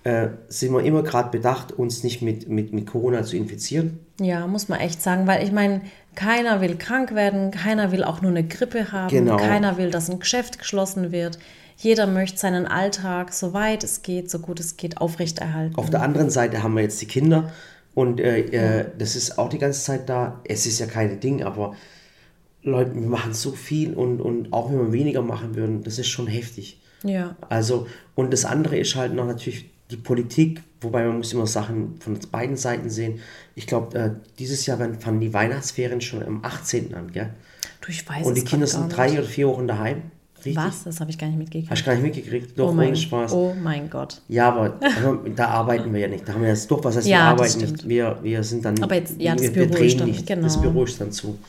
[0.06, 4.00] äh, sind wir immer gerade bedacht, uns nicht mit, mit, mit Corona zu infizieren.
[4.22, 5.82] Ja, muss man echt sagen, weil ich meine,
[6.16, 9.36] keiner will krank werden, keiner will auch nur eine Grippe haben, genau.
[9.36, 11.40] keiner will, dass ein Geschäft geschlossen wird.
[11.78, 15.76] Jeder möchte seinen Alltag, so weit es geht, so gut es geht, aufrechterhalten.
[15.76, 17.52] Auf der anderen Seite haben wir jetzt die Kinder,
[17.96, 20.42] und äh, äh, das ist auch die ganze Zeit da.
[20.44, 21.76] Es ist ja keine Ding, aber
[22.62, 26.10] Leute, wir machen so viel und, und auch wenn wir weniger machen würden, das ist
[26.10, 26.82] schon heftig.
[27.04, 27.38] Ja.
[27.50, 32.00] Also, und das andere ist halt noch natürlich die Politik, wobei man muss immer Sachen
[32.00, 33.20] von beiden Seiten sehen.
[33.56, 36.94] Ich glaube, äh, dieses Jahr fangen die Weihnachtsferien schon am 18.
[36.96, 37.30] an, gell?
[37.82, 40.04] Du, ich weiß Und die Kinder sind drei oder vier Wochen daheim.
[40.38, 40.64] Richtig?
[40.64, 40.84] Was?
[40.84, 41.72] Das habe ich gar nicht mitgekriegt.
[41.72, 42.58] Hast du gar nicht mitgekriegt?
[42.58, 43.34] Doch, oh mein, ohne Spaß.
[43.34, 44.22] Oh mein Gott.
[44.28, 46.28] Ja, aber also, da arbeiten wir ja nicht.
[46.28, 47.90] Da haben wir jetzt doch, was heißt, ja, wir arbeiten nicht.
[47.90, 48.82] Wir, wir sind dann.
[48.84, 50.28] Aber jetzt, ja, das wir, Büro wir ist dann, nicht.
[50.28, 50.44] genau.
[50.44, 51.40] Das Büro ist dann zu.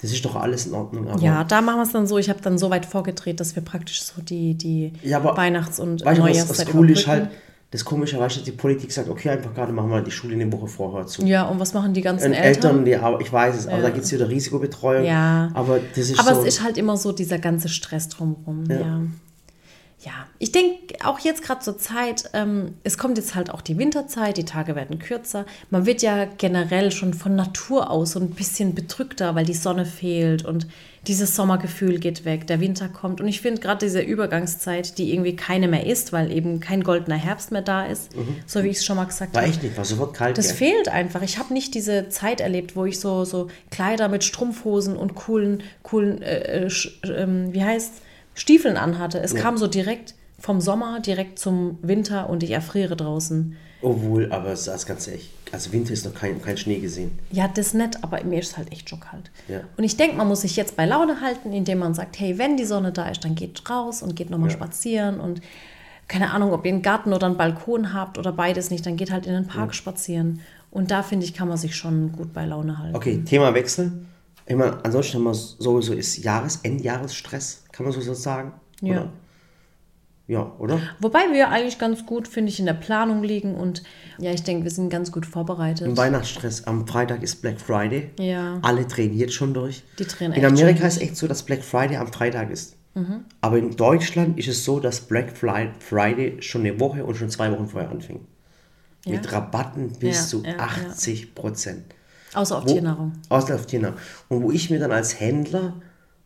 [0.00, 1.18] Das ist doch alles in Ordnung.
[1.18, 2.18] ja, da machen wir es dann so.
[2.18, 5.80] Ich habe dann so weit vorgedreht, dass wir praktisch so die, die ja, aber, Weihnachts-
[5.80, 7.30] und Neujahrszeit was, was cool ist halt,
[7.70, 10.50] das Komische war, dass die Politik sagt, okay, einfach gerade machen wir die Schule eine
[10.50, 11.22] Woche vorher zu.
[11.26, 12.44] Ja, und was machen die ganzen Eltern?
[12.44, 13.72] Eltern die, aber ich weiß es, ja.
[13.72, 15.04] aber da gibt es wieder Risikobetreuung.
[15.04, 15.50] Ja.
[15.52, 18.64] Aber, das ist aber so, es ist halt immer so dieser ganze Stress drumherum.
[18.70, 18.80] Ja.
[18.80, 19.00] ja.
[20.00, 23.78] Ja, ich denke auch jetzt gerade zur Zeit, ähm, es kommt jetzt halt auch die
[23.78, 25.44] Winterzeit, die Tage werden kürzer.
[25.70, 29.84] Man wird ja generell schon von Natur aus so ein bisschen bedrückter, weil die Sonne
[29.84, 30.68] fehlt und
[31.06, 33.20] dieses Sommergefühl geht weg, der Winter kommt.
[33.20, 37.16] Und ich finde gerade diese Übergangszeit, die irgendwie keine mehr ist, weil eben kein goldener
[37.16, 38.36] Herbst mehr da ist, mhm.
[38.46, 39.46] so wie ich es schon mal gesagt habe.
[39.46, 40.38] War echt nicht, war sofort kalt.
[40.38, 40.54] Das ja.
[40.54, 41.22] fehlt einfach.
[41.22, 45.62] Ich habe nicht diese Zeit erlebt, wo ich so, so Kleider mit Strumpfhosen und coolen,
[45.82, 47.92] coolen, äh, äh, äh, wie heißt
[48.34, 49.20] Stiefeln anhatte.
[49.20, 49.40] Es ja.
[49.40, 53.56] kam so direkt vom Sommer direkt zum Winter und ich erfriere draußen.
[53.80, 57.18] Obwohl, aber es ist ganz ehrlich, also Winter ist noch kein, kein Schnee gesehen.
[57.30, 59.30] Ja, das nett, aber mir ist es halt echt schon kalt.
[59.48, 59.60] Ja.
[59.76, 62.56] Und ich denke, man muss sich jetzt bei Laune halten, indem man sagt, hey, wenn
[62.56, 64.56] die Sonne da ist, dann geht raus und geht nochmal ja.
[64.56, 65.40] spazieren und
[66.08, 69.10] keine Ahnung, ob ihr einen Garten oder einen Balkon habt oder beides nicht, dann geht
[69.10, 69.72] halt in den Park ja.
[69.74, 70.40] spazieren.
[70.70, 72.96] Und da finde ich, kann man sich schon gut bei Laune halten.
[72.96, 73.92] Okay, Thema Wechsel.
[74.46, 78.52] Ich meine, ansonsten haben wir sowieso ist Jahres, Endjahresstress, kann man so sagen.
[78.80, 78.92] Ja.
[78.92, 79.12] Oder?
[80.28, 80.78] Ja, oder?
[81.00, 83.82] Wobei wir eigentlich ganz gut, finde ich, in der Planung liegen und
[84.18, 85.86] ja, ich denke, wir sind ganz gut vorbereitet.
[85.86, 86.64] Im Weihnachtsstress.
[86.64, 88.10] Am Freitag ist Black Friday.
[88.20, 88.58] Ja.
[88.60, 89.82] Alle drehen jetzt schon durch.
[89.98, 92.76] Die drehen In Amerika ist echt so, dass Black Friday am Freitag ist.
[92.94, 93.24] Mhm.
[93.40, 97.50] Aber in Deutschland ist es so, dass Black Friday schon eine Woche und schon zwei
[97.50, 98.26] Wochen vorher anfängt.
[99.06, 99.12] Ja.
[99.12, 101.84] Mit Rabatten bis ja, zu ja, 80 Prozent.
[102.34, 103.12] Außer auf wo, Tiernahrung.
[103.30, 103.96] Außer auf Tiernahrung.
[104.28, 105.80] Und wo ich mir dann als Händler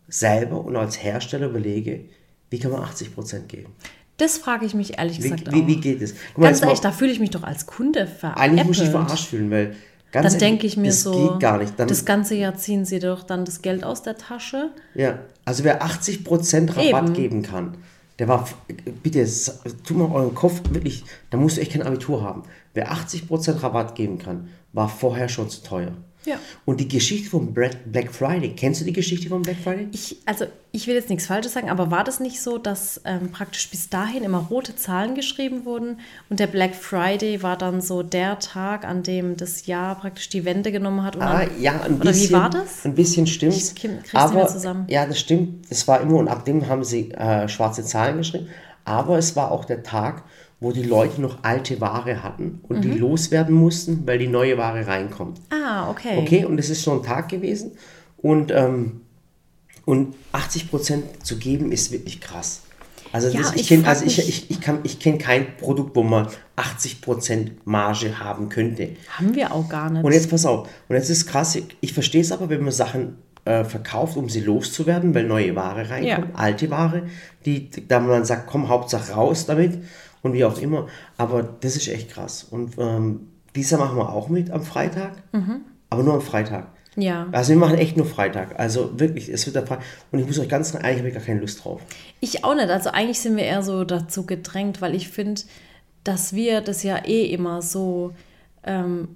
[0.08, 2.06] selber und als Hersteller überlege,
[2.52, 3.72] wie kann man 80 Prozent geben?
[4.18, 6.14] Das frage ich mich ehrlich gesagt wie, wie, wie geht es?
[6.38, 8.40] Ganz ehrlich, da fühle ich mich doch als Kunde verarscht.
[8.40, 9.74] Eigentlich muss ich verarscht fühlen, weil
[10.12, 11.72] ganz Dann denke ich mir das so, geht gar nicht.
[11.78, 14.70] Dann, das ganze Jahr ziehen sie doch dann das Geld aus der Tasche.
[14.94, 17.14] Ja, also wer 80 Prozent Rabatt Eben.
[17.14, 17.78] geben kann,
[18.18, 18.46] der war,
[19.02, 19.26] bitte,
[19.82, 22.42] tu mal euren Kopf wirklich, da musst du echt kein Abitur haben.
[22.74, 25.92] Wer 80 Prozent Rabatt geben kann, war vorher schon zu teuer.
[26.24, 26.36] Ja.
[26.64, 29.88] Und die Geschichte vom Black Friday, kennst du die Geschichte vom Black Friday?
[29.92, 33.30] Ich, also ich will jetzt nichts Falsches sagen, aber war das nicht so, dass ähm,
[33.30, 35.98] praktisch bis dahin immer rote Zahlen geschrieben wurden
[36.30, 40.44] und der Black Friday war dann so der Tag, an dem das Jahr praktisch die
[40.44, 41.20] Wende genommen hat?
[41.20, 42.30] ah, dann, ja, ein oder bisschen.
[42.30, 42.84] wie war das?
[42.84, 43.56] Ein bisschen stimmt.
[43.56, 44.86] Ich krieg's aber, zusammen.
[44.88, 45.66] Ja, das stimmt.
[45.70, 48.48] Es war immer und ab dem haben sie äh, schwarze Zahlen geschrieben.
[48.84, 50.24] Aber es war auch der Tag,
[50.62, 52.82] wo die Leute noch alte Ware hatten und mhm.
[52.82, 55.40] die loswerden mussten, weil die neue Ware reinkommt.
[55.50, 56.16] Ah, okay.
[56.18, 57.72] Okay, und es ist so ein Tag gewesen.
[58.16, 59.00] Und, ähm,
[59.84, 62.62] und 80 Prozent zu geben ist wirklich krass.
[63.10, 65.96] Also, Ja, das, ich ich kenne also ich, ich, ich, kann- ich kenn kein Produkt,
[65.96, 68.90] wo man 80 Prozent Marge haben könnte.
[69.18, 70.04] Haben wir auch gar nicht.
[70.04, 73.16] Und jetzt pass auf, und jetzt ist krass, ich, verstehe es aber, wenn man Sachen
[73.44, 76.38] äh, verkauft, um sie loszuwerden, weil neue Ware reinkommt, Ja.
[76.38, 77.02] alte Ware,
[77.44, 79.78] die, da man sagt, komm, Hauptsache raus damit
[80.22, 80.86] und wie auch immer.
[81.16, 82.44] Aber das ist echt krass.
[82.44, 85.22] Und ähm, dieser machen wir auch mit am Freitag,
[85.90, 86.68] aber nur am Freitag.
[86.96, 87.26] ja.
[87.32, 88.58] Also wir machen echt nur Freitag.
[88.58, 89.84] Also wirklich, es wird der Freitag.
[90.10, 91.80] Und ich muss euch ganz eigentlich habe ich gar keine Lust drauf.
[92.20, 92.68] Ich auch nicht.
[92.70, 95.42] Also eigentlich sind wir eher so dazu gedrängt, weil ich finde,
[96.04, 98.12] dass wir das ja eh immer so
[98.64, 99.08] ähm,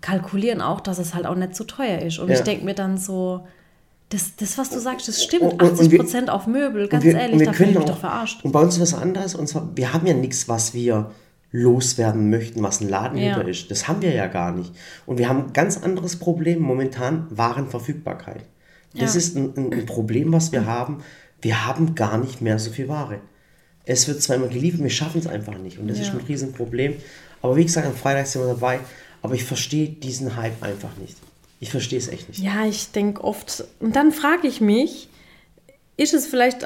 [0.00, 2.18] kalkulieren auch, dass es halt auch nicht so teuer ist.
[2.18, 2.34] Und Ja.
[2.34, 3.46] ich denke mir dann so,
[4.10, 5.42] das, das, was du sagst, das stimmt.
[5.42, 7.84] Und- und- und 80 wir- Prozent auf Möbel, ganz wir, ehrlich, da fühle ich können
[7.84, 8.44] mich doch verarscht.
[8.44, 9.34] Und bei uns ist was anderes.
[9.34, 11.10] Und zwar, wir haben ja nichts, was wir
[11.50, 13.48] loswerden möchten, was ein Ladenhüter Ja.
[13.48, 13.70] ist.
[13.70, 14.72] Das haben wir ja gar nicht.
[15.06, 18.44] Und wir haben ein ganz anderes Problem momentan, Warenverfügbarkeit.
[18.94, 19.18] Das Ja.
[19.18, 20.98] ist ein, ein, Problem, was wir haben.
[21.40, 23.20] Wir haben gar nicht mehr so viel Ware.
[23.84, 25.78] Es wird zwar immer geliefert, wir schaffen es einfach nicht.
[25.78, 26.12] Und das ist Ja.
[26.14, 26.94] ein Riesenproblem.
[27.40, 28.80] Aber wie gesagt, am Freitag sind wir dabei.
[29.22, 31.16] Aber ich verstehe diesen Hype einfach nicht.
[31.60, 32.40] Ich verstehe es echt nicht.
[32.40, 35.08] Ja, ich denke oft, und dann frage ich mich,
[35.96, 36.62] ist es vielleicht,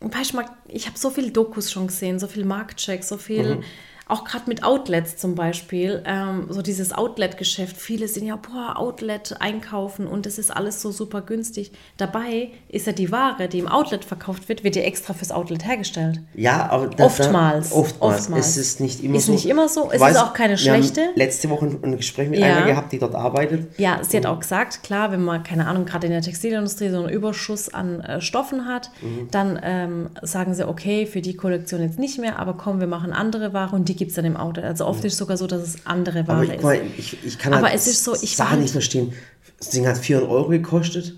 [0.00, 0.36] weißt du
[0.68, 3.64] ich habe so viele Dokus schon gesehen, so viel Marktchecks, so viel, Mhm.
[4.08, 7.76] Auch gerade mit Outlets zum Beispiel, ähm, so dieses Outlet-Geschäft.
[7.76, 11.72] Viele sind ja, boah, Outlet einkaufen und das ist alles so super günstig.
[11.98, 15.66] Dabei ist ja die Ware, die im Outlet verkauft wird, wird ja extra fürs Outlet
[15.66, 16.20] hergestellt.
[16.34, 17.70] Ja, aber da, Oftmals.
[17.70, 18.18] Da, oftmals.
[18.20, 18.46] Oftmals.
[18.48, 19.32] Es ist nicht immer Ist so.
[19.32, 19.90] nicht immer so.
[19.92, 21.10] Es ist auch keine schlechte.
[21.14, 22.46] letzte Woche ein Gespräch mit Ja.
[22.56, 23.78] einer gehabt, die dort arbeitet.
[23.78, 26.98] Ja, sie hat auch gesagt, klar, wenn man, keine Ahnung, gerade in der Textilindustrie so
[26.98, 29.28] einen Überschuss an äh, Stoffen hat, Mhm.
[29.30, 33.12] dann ähm, sagen sie, okay, für die Kollektion jetzt nicht mehr, aber komm, wir machen
[33.12, 34.64] andere Ware und die gibt es dann im Outlet.
[34.64, 36.62] Also oft ist es sogar so, dass es andere Aber Ware ich, ist.
[36.62, 39.12] mal, ich, ich kann Aber halt es ist so, ich Sachen nicht verstehen.
[39.58, 41.14] Das Ding hat 400 Euro gekostet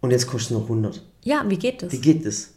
[0.00, 1.02] und jetzt kostet es noch 100.
[1.24, 1.92] Ja, wie geht das?
[1.92, 2.50] Wie geht das?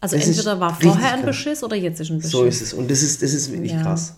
[0.00, 1.26] also das entweder war vorher ein.
[1.26, 2.30] Beschiss oder jetzt ist ein Beschiss.
[2.32, 2.72] So ist es.
[2.72, 3.82] Und das ist, das ist wirklich Ja.
[3.82, 4.16] krass.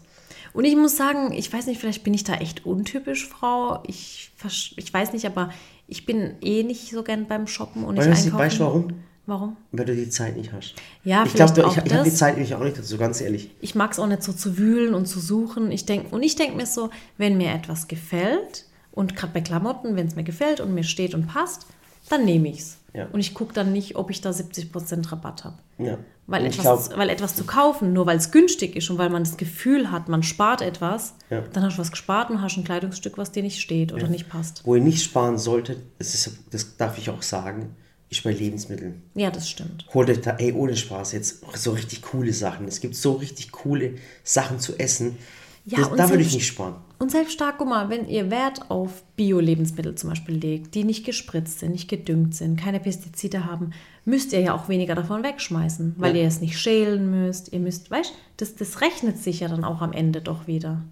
[0.52, 3.82] Und ich muss sagen, ich weiß nicht, vielleicht bin ich da echt untypisch, Frau.
[3.86, 4.30] Ich,
[4.76, 5.50] ich weiß nicht, aber
[5.88, 8.38] ich bin eh nicht so gern beim Shoppen und Weißt du, einkaufen.
[8.38, 8.88] weißt du warum?
[9.26, 9.56] Warum?
[9.70, 10.74] Weil du die Zeit nicht hast.
[11.04, 12.10] Ja, ich glaube, ich, ich habe die.
[12.12, 13.50] Zeit nämlich auch nicht dazu, ganz ehrlich.
[13.60, 15.70] Ich mag es auch nicht so zu wühlen und zu suchen.
[15.70, 19.94] Ich denk, und ich denke mir so, wenn mir etwas gefällt und gerade bei Klamotten,
[19.94, 21.66] wenn es mir gefällt und mir steht und passt,
[22.08, 22.78] dann nehme ich es.
[22.94, 23.06] Ja.
[23.12, 25.56] Und ich gucke dann nicht, ob ich da 70% Rabatt habe.
[25.78, 25.98] Ja.
[26.26, 29.24] Weil etwas, glaub- weil etwas zu kaufen, nur weil es günstig ist und weil man
[29.24, 31.42] das Gefühl hat, man spart etwas, Ja.
[31.52, 34.28] dann hast du was gespart und hast ein Kleidungsstück, was dir nicht steht oder nicht
[34.28, 34.62] passt.
[34.66, 37.74] Wo ihr nicht sparen solltet, das, ist, das darf ich auch sagen,
[38.12, 39.02] ist bei Lebensmitteln.
[39.14, 39.86] Ja, das stimmt.
[39.92, 42.68] Holt euch da, ey, ohne Spaß, jetzt so richtig coole Sachen.
[42.68, 45.16] Es gibt so richtig coole Sachen zu essen.
[45.64, 46.74] Ja, das, und da würde ich nicht sparen.
[46.98, 51.04] Und selbst stark, guck mal, wenn ihr Wert auf Bio-Lebensmittel zum Beispiel legt, die nicht
[51.06, 53.70] gespritzt sind, nicht gedüngt sind, keine Pestizide haben,
[54.04, 56.22] müsst ihr ja auch weniger davon wegschmeißen, weil Ja.
[56.22, 57.52] ihr es nicht schälen müsst.
[57.52, 60.82] Ihr müsst, weißt das, das rechnet sich ja dann auch am Ende doch wieder.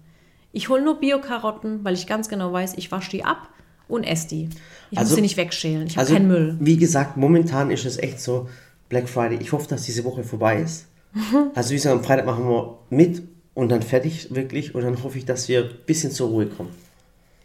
[0.53, 3.49] Ich hole nur Bio-Karotten, weil ich ganz genau weiß, ich wasche die ab
[3.91, 4.49] und esse die.
[4.91, 5.87] Ich Also- muss sie nicht wegschälen.
[5.87, 6.57] Ich habe Also, keinen Müll.
[6.59, 8.49] wie gesagt, momentan ist es echt so,
[8.89, 10.85] Black Friday, ich hoffe, dass diese Woche vorbei ist.
[11.55, 13.21] Also wie gesagt, am Freitag machen wir mit
[13.53, 16.71] und dann fertig wirklich und dann hoffe ich, dass wir ein bisschen zur Ruhe kommen.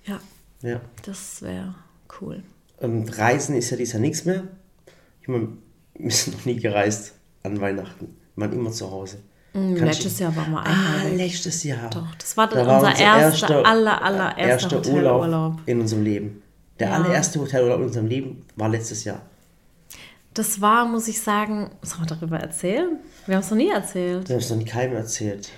[0.07, 0.21] Ja,
[0.63, 0.81] Ja.
[1.05, 1.75] das wäre
[2.21, 2.43] cool.
[2.81, 4.45] Ähm, Reisen ist ja dieses Jahr nichts mehr.
[5.23, 5.49] Ich meine,
[5.99, 8.17] wir sind noch nie gereist an Weihnachten.
[8.37, 9.19] Wir waren immer zu Hause.
[9.57, 11.17] Mm, Letztes Jahr waren wir Ah, einmal weg.
[11.19, 11.89] letztes Jahr.
[11.91, 15.61] Doch, das war Da unser erster, aller, aller erster erster Urlaub Hotelurlaub.
[15.67, 16.43] in unserem Leben.
[16.79, 16.95] Der Ja.
[16.97, 19.23] allererste Hotelurlaub in unserem Leben war letztes Jahr.
[20.35, 22.99] Das war, muss ich sagen, soll man darüber erzählen?
[23.27, 24.29] Wir haben es noch nie erzählt.
[24.29, 25.49] Wir haben es noch nie keinem erzählt.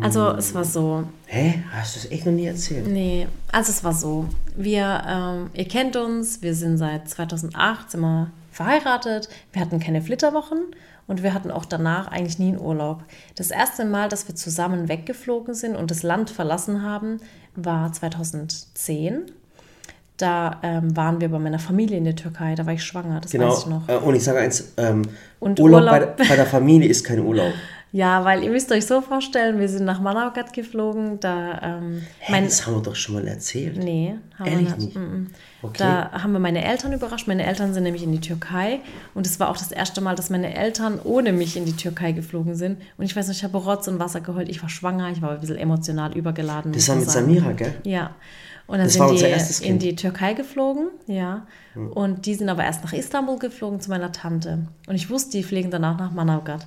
[0.00, 1.62] Also es war so, Hä?
[1.70, 2.88] Hast du es echt noch nie erzählt?
[2.88, 8.00] nee, also es war so, wir, ähm, ihr kennt uns, wir sind seit 2008 sind
[8.00, 10.58] wir verheiratet, wir hatten keine Flitterwochen
[11.06, 13.04] und wir hatten auch danach eigentlich nie einen Urlaub.
[13.36, 17.18] Das erste Mal, dass wir zusammen weggeflogen sind und das Land verlassen haben,
[17.54, 19.22] war 2010.
[20.16, 23.30] Da ähm, waren wir bei meiner Familie in der Türkei, da war ich schwanger, das
[23.32, 23.50] Genau.
[23.50, 23.86] weiß ich noch.
[23.88, 25.02] Äh, Und ich sage eins, ähm,
[25.40, 27.52] Urlaub, Urlaub- Bei, der- bei der Familie ist kein Urlaub.
[27.92, 32.32] Ja, weil ihr müsst euch so vorstellen, wir sind nach Manaugat geflogen, da ähm, Hä,
[32.32, 33.78] mein das haben wir doch schon mal erzählt.
[33.78, 34.86] Nee, haben Ehrlich wir nicht?
[34.88, 34.96] nicht.
[34.96, 35.26] Mm, mm.
[35.62, 35.76] Okay.
[35.78, 37.26] Da haben wir meine Eltern überrascht.
[37.26, 38.80] Meine Eltern sind nämlich in die Türkei
[39.14, 42.12] und es war auch das erste Mal, dass meine Eltern ohne mich in die Türkei
[42.12, 42.78] geflogen sind.
[42.98, 44.48] Und ich weiß nicht, ich habe Rotz und Wasser geheult.
[44.48, 46.72] Ich war schwanger, ich war ein bisschen emotional übergeladen.
[46.72, 47.26] Das war mit sagen.
[47.26, 47.74] Samira, gell?
[47.84, 48.14] Ja.
[48.66, 51.46] Und dann Das sind die in die Türkei geflogen, ja.
[51.74, 54.66] Und die sind aber erst nach Istanbul geflogen zu meiner Tante.
[54.88, 56.66] Und ich wusste, die fliegen danach nach Manaugat.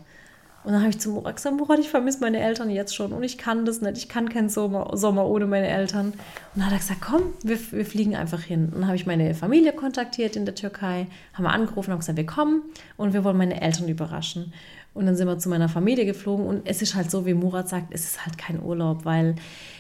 [0.70, 3.24] Und dann habe ich zu Murat gesagt, Murat, ich vermisse meine Eltern jetzt schon und
[3.24, 3.98] ich kann das nicht.
[3.98, 6.10] Ich kann keinen Sommer, Sommer ohne meine Eltern.
[6.10, 6.14] Und
[6.58, 8.66] dann hat er gesagt, komm, wir, wir fliegen einfach hin.
[8.66, 12.20] Und dann habe ich meine Familie kontaktiert in der Türkei, haben wir angerufen und gesagt,
[12.20, 12.62] wir kommen
[12.98, 14.54] und wir wollen meine Eltern überraschen.
[14.94, 17.68] Und dann sind wir zu meiner Familie geflogen und es ist halt so, wie Murat
[17.68, 19.38] sagt, es ist halt kein Urlaub, weil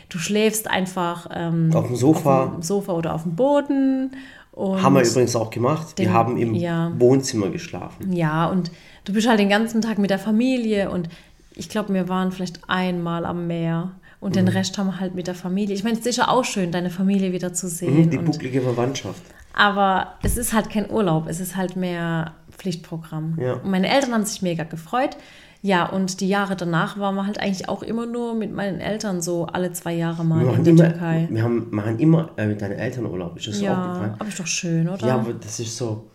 [0.09, 2.45] du schläfst einfach ähm, Auf dem Sofa.
[2.45, 4.15] auf dem Sofa oder auf dem Boden.
[4.57, 5.97] Haben wir übrigens auch gemacht.
[5.99, 6.91] Wir Den- haben im ja.
[6.97, 8.11] Wohnzimmer geschlafen.
[8.11, 8.71] ja, und
[9.05, 11.09] du bist halt den ganzen Tag mit der Familie und
[11.55, 14.45] ich glaube, wir waren vielleicht einmal am Meer und Mhm.
[14.45, 15.75] den Rest haben wir halt mit der Familie.
[15.75, 18.05] Ich meine, es ist ja auch schön, deine Familie wieder zu sehen.
[18.05, 19.21] Mhm, Die bucklige Verwandtschaft.
[19.53, 23.37] aber es ist halt kein Urlaub, es ist halt mehr Pflichtprogramm.
[23.39, 23.53] Ja.
[23.53, 25.17] Und meine Eltern haben sich mega gefreut.
[25.61, 29.21] Ja, und die Jahre danach waren wir halt eigentlich auch immer nur mit meinen Eltern
[29.21, 31.27] so alle zwei Jahre mal Wir in der immer, Türkei.
[31.29, 33.35] wir haben, machen immer äh, mit deinen Eltern Urlaub.
[33.37, 34.13] Ist das so Ja, aufgefallen?
[34.19, 35.05] aber ist doch schön, oder?
[35.05, 36.08] Ja, aber das ist so.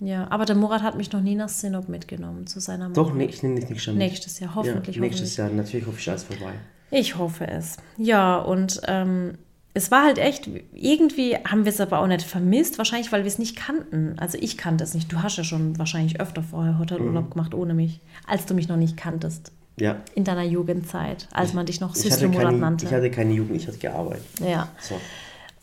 [0.00, 2.94] Ja, aber der Murat hat mich noch nie nach Sinop mitgenommen zu seiner Mama.
[2.94, 4.08] Doch, nee, ich nehme dich nicht schon mit.
[4.08, 5.56] Nächstes Jahr, hoffentlich, Ja, nächstes hoffentlich.
[5.56, 6.52] Jahr, natürlich hoffe ich alles vorbei.
[6.90, 7.76] Ich hoffe es.
[7.96, 9.38] Ja, und ähm,
[9.72, 13.28] es war halt echt, irgendwie haben wir es aber auch nicht vermisst, wahrscheinlich, weil wir
[13.28, 14.16] es nicht kannten.
[14.18, 15.10] Also ich kannte es nicht.
[15.12, 17.30] Du hast ja schon wahrscheinlich öfter vorher Hotelurlaub Mhm.
[17.30, 19.52] gemacht ohne mich, als du mich noch nicht kanntest.
[19.80, 19.96] Ja.
[20.14, 22.86] In deiner Jugendzeit, als man dich noch Ich Süßle Murat nannte.
[22.86, 24.24] ich hatte keine Jugend, ich hatte gearbeitet.
[24.40, 24.68] ja.
[24.80, 24.94] So.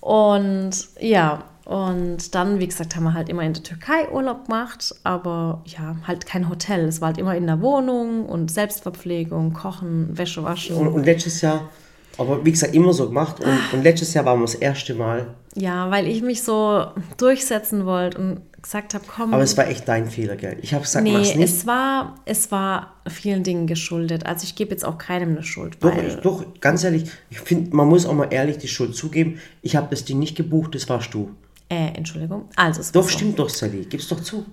[0.06, 4.96] Und ja, und dann, wie gesagt, haben wir halt immer in der Türkei Urlaub gemacht,
[5.04, 6.86] aber ja, halt kein Hotel.
[6.86, 10.76] Es war halt immer in der Wohnung und Selbstverpflegung, Kochen, Wäsche waschen.
[10.76, 11.70] Und, und letztes Jahr,
[12.18, 13.40] aber wie gesagt, immer so gemacht.
[13.40, 15.28] Und, und letztes Jahr waren wir das erste Mal.
[15.56, 16.86] Ja, weil ich mich so
[17.18, 19.34] durchsetzen wollte und gesagt habe, komm.
[19.34, 20.58] Aber es war echt dein Fehler, gell?
[20.62, 21.50] Ich habe gesagt, nee, mach's nicht.
[21.50, 24.26] es war, es war vielen Dingen geschuldet.
[24.26, 25.78] Also ich gebe jetzt auch keinem eine Schuld.
[25.82, 29.40] Doch, ich, doch, ganz ehrlich, ich finde, man muss auch mal ehrlich die Schuld zugeben.
[29.62, 31.32] Ich habe das Ding nicht gebucht, das warst du.
[31.72, 32.50] Äh, Entschuldigung.
[32.56, 33.18] Also es war Doch, so.
[33.18, 33.86] stimmt doch, Sally.
[33.86, 34.46] Gib's doch zu.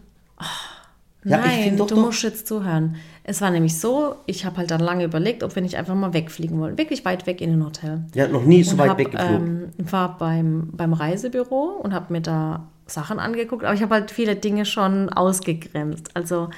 [1.24, 2.02] Ja, ich Nein, doch, du doch.
[2.04, 2.94] musst jetzt zuhören.
[3.24, 6.14] Es war nämlich so, ich habe halt dann lange überlegt, ob wir nicht einfach mal
[6.14, 6.78] wegfliegen wollen.
[6.78, 8.04] Wirklich weit weg in ein Hotel.
[8.14, 9.72] Ja, noch nie so und weit hab, weggeflogen.
[9.78, 14.10] ähm, war beim, beim Reisebüro und habe mir da Sachen angeguckt, aber ich habe halt
[14.12, 16.10] viele Dinge schon ausgegrenzt.
[16.14, 16.48] Also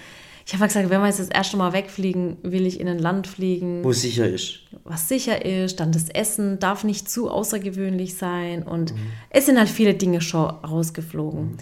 [0.53, 3.29] ich habe gesagt, wenn wir jetzt das erste Mal wegfliegen, will ich in ein Land
[3.29, 4.61] fliegen, Wo es sicher ist.
[4.85, 8.99] was sicher ist, dann das Essen darf nicht zu außergewöhnlich sein und Mhm.
[9.31, 11.57] es sind halt viele Dinge schon rausgeflogen.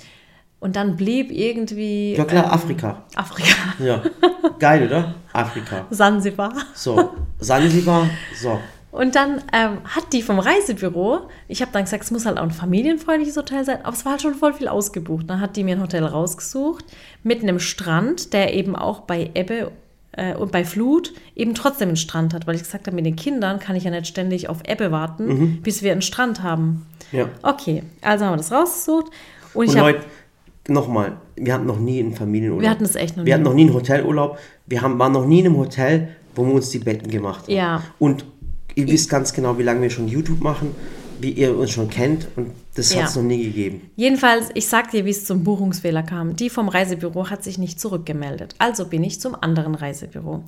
[0.61, 3.05] Und dann blieb irgendwie Ja klar, ähm, Afrika.
[3.15, 4.03] Afrika, Ja.
[4.59, 5.15] Geil, oder?
[5.33, 5.87] Afrika.
[5.91, 6.53] Sansibar.
[6.75, 8.09] So, Sansibar.
[8.35, 8.59] So.
[8.99, 12.43] Und dann ähm, hat die vom Reisebüro, ich habe dann gesagt, es muss halt auch
[12.43, 15.31] ein familienfreundliches Hotel sein, aber es war halt schon voll viel ausgebucht.
[15.31, 16.85] Dann hat die mir ein Hotel rausgesucht
[17.23, 19.71] mit einem Strand, der eben auch bei Ebbe
[20.11, 23.15] äh, und bei Flut eben trotzdem einen Strand hat, weil ich gesagt habe, mit den
[23.15, 26.85] Kindern kann ich ja nicht ständig auf Ebbe warten, bis wir einen Strand haben.
[27.13, 27.29] Ja.
[27.43, 29.13] Okay, also haben wir das rausgesucht
[29.55, 30.05] und ich Und habe Leute,
[30.67, 32.63] nochmal, wir hatten noch nie einen Familienurlaub.
[32.63, 33.35] Wir hatten es echt noch Wir nie.
[33.35, 34.41] hatten noch nie einen Hotelurlaub.
[34.67, 37.53] Wir haben, waren noch nie in einem Hotel, wo wir uns die Betten gemacht haben.
[37.55, 37.83] Ja.
[38.01, 38.25] Und
[38.79, 40.71] ihr wisst ganz genau, wie lange wir schon YouTube machen,
[41.21, 42.29] wie ihr uns schon kennt.
[42.37, 43.03] Und das Ja.
[43.03, 43.91] hat es noch nie gegeben.
[43.97, 46.37] Jedenfalls, ich sag dir, wie es zum Buchungsfehler kam.
[46.37, 48.55] Die vom Reisebüro hat sich nicht zurückgemeldet.
[48.59, 50.45] Also bin ich zum anderen Reisebüro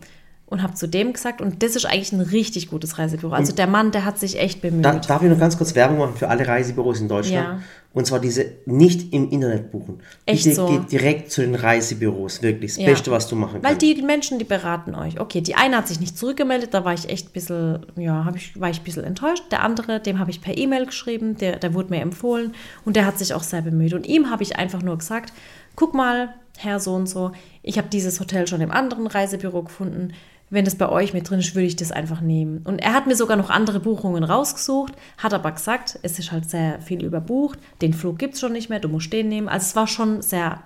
[0.51, 3.33] und habe zu dem gesagt, und das ist eigentlich ein richtig gutes Reisebüro.
[3.33, 4.85] Also der Mann, der hat sich echt bemüht.
[4.85, 7.47] Da, darf ich noch ganz kurz Werbung machen für alle Reisebüros in Deutschland?
[7.47, 7.61] Ja.
[7.93, 10.01] Und zwar diese nicht im Internet buchen.
[10.27, 10.67] Echt Bitte so?
[10.67, 12.43] geht direkt zu den Reisebüros.
[12.43, 12.91] Wirklich das Ja.
[12.91, 13.83] Beste, was du machen Weil kannst.
[13.83, 15.21] die Menschen, die beraten euch.
[15.21, 18.61] Okay, die eine hat sich nicht zurückgemeldet, da war ich echt ein bisschen, ja, ich,
[18.61, 19.45] war ich ein bisschen enttäuscht.
[19.53, 23.07] Der andere, dem habe ich per E-Mail geschrieben, der, der wurde mir empfohlen und der
[23.07, 23.95] hat sich auch sehr bemüht.
[23.95, 25.33] Und ihm habe ich einfach nur gesagt,
[25.77, 27.33] guck mal, Herr so und so,
[27.63, 30.13] ich habe dieses Hotel schon im anderen Reisebüro gefunden.
[30.51, 32.63] Wenn das bei euch mit drin ist, würde ich das einfach nehmen.
[32.65, 36.51] Und er hat mir sogar noch andere Buchungen rausgesucht, hat aber gesagt, es ist halt
[36.51, 39.49] sehr viel überbucht, den Flug gibt es schon nicht mehr, du musst den nehmen.
[39.49, 40.61] Also es war schon sehr,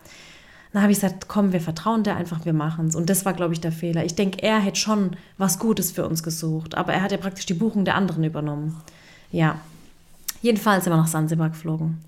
[0.72, 2.96] dann habe ich gesagt, komm, wir vertrauen dir einfach, wir machen es.
[2.96, 4.06] Und das war, glaube ich, der Fehler.
[4.06, 7.44] Ich denke, er hätte schon was Gutes für uns gesucht, aber er hat ja praktisch
[7.44, 8.80] die Buchung der anderen übernommen.
[9.30, 9.60] Ja.
[10.40, 12.02] Jedenfalls sind wir nach Sansibar geflogen.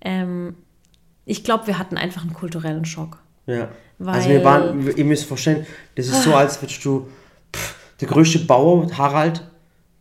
[0.00, 0.54] Ähm,
[1.24, 3.18] ich glaube, wir hatten einfach einen kulturellen Schock.
[3.46, 3.68] Ja.
[4.04, 7.08] Also wir waren, ihr müsst vorstellen, das ist so, als würdest du,
[7.54, 9.42] pff, der größte Bauer, Harald,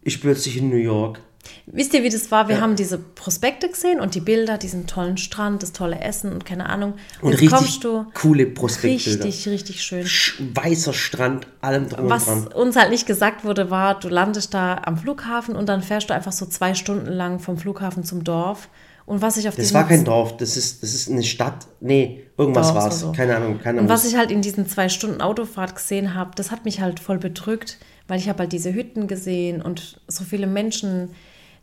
[0.02, 1.20] ist plötzlich in New York.
[1.68, 2.48] Wisst ihr, wie das war?
[2.48, 2.62] Wir Ja.
[2.62, 6.68] haben diese Prospekte gesehen und die Bilder, diesen tollen Strand, das tolle Essen und keine
[6.70, 6.94] Ahnung.
[7.22, 9.26] Und jetzt richtig kommst du coole Prospektbilder.
[9.26, 10.06] richtig, richtig schön.
[10.06, 12.54] Sch- Weißer Strand, allem drum Was und dran.
[12.54, 16.14] uns halt nicht gesagt wurde, war, du landest da am Flughafen und dann fährst du
[16.16, 18.68] einfach so zwei Stunden lang vom Flughafen zum Dorf.
[19.06, 21.68] Und was ich auf Das war kein Dorf, das ist, das ist eine Stadt.
[21.80, 23.00] Nee, irgendwas Dorf, war es.
[23.02, 23.12] so.
[23.12, 23.90] Keine Ahnung, keine Und Ahnung.
[23.90, 27.20] was ich halt in diesen zwei Stunden Autofahrt gesehen habe, das hat mich halt voll
[27.20, 31.10] bedrückt, weil ich habe halt diese Hütten gesehen und so viele Menschen,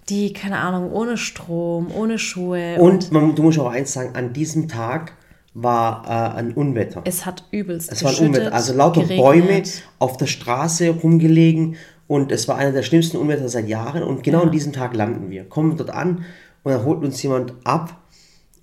[0.08, 2.76] die, keine Ahnung, ohne Strom, ohne Schuhe.
[2.78, 5.12] Und man, du musst auch eins sagen, an diesem Tag
[5.54, 7.02] war äh, ein Unwetter.
[7.04, 8.54] es hat übelst Es war ein Unwetter.
[8.54, 9.22] Also lauter geregnet.
[9.24, 9.62] Bäume
[9.98, 11.76] auf der Straße rumgelegen
[12.06, 15.30] und es war einer der schlimmsten Unwetter seit Jahren und genau an diesem Tag landen
[15.30, 15.44] wir.
[15.44, 16.24] Kommen dort an
[16.62, 17.98] und dann holt uns jemand ab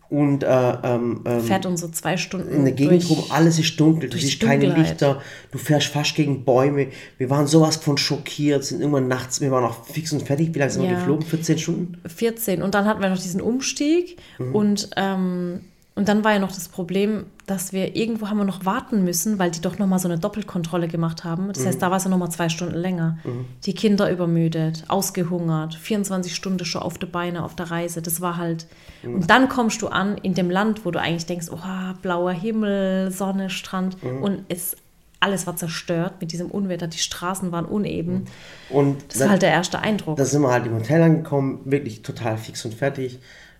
[0.09, 0.47] und äh,
[0.83, 3.09] ähm, ähm, Fährt uns so zwei Stunden in der Gegend durch.
[3.12, 4.65] rum, alles ist dunkel, du siehst keine.
[4.73, 6.88] Lichter, du fährst fast gegen Bäume.
[7.19, 10.49] Wir waren sowas von schockiert, sind irgendwann nachts, wir waren auch fix und fertig.
[10.55, 10.95] Wie lange sind wir Ja.
[10.97, 11.23] geflogen?
[11.27, 12.01] 14 Stunden?
[12.07, 14.55] 14 und dann hatten wir noch diesen Umstieg Mhm.
[14.55, 15.62] und, ähm,
[15.95, 19.38] und dann war ja noch das Problem, dass wir irgendwo haben wir noch warten müssen,
[19.38, 21.47] weil die doch nochmal so eine Doppelkontrolle gemacht haben.
[21.47, 21.54] Mhm.
[21.54, 23.17] Das heißt, da war es ja nochmal zwei Stunden länger.
[23.65, 28.02] Die Kinder übermüdet, ausgehungert, 24 Stunden schon auf der Beine, auf der Reise.
[28.02, 28.67] Das war halt.
[29.04, 29.15] Mhm.
[29.15, 31.58] Und dann kommst du an in dem Land, wo du eigentlich denkst, oh,
[32.02, 34.23] blauer Himmel, Sonne, Strand Mhm.
[34.23, 34.77] und es
[35.19, 38.23] alles war zerstört mit diesem Unwetter, die Straßen waren uneben.
[38.69, 40.15] Und Das war halt der erste Eindruck.
[40.15, 43.19] Da sind wir halt im Hotel angekommen, wirklich total fix und fertig.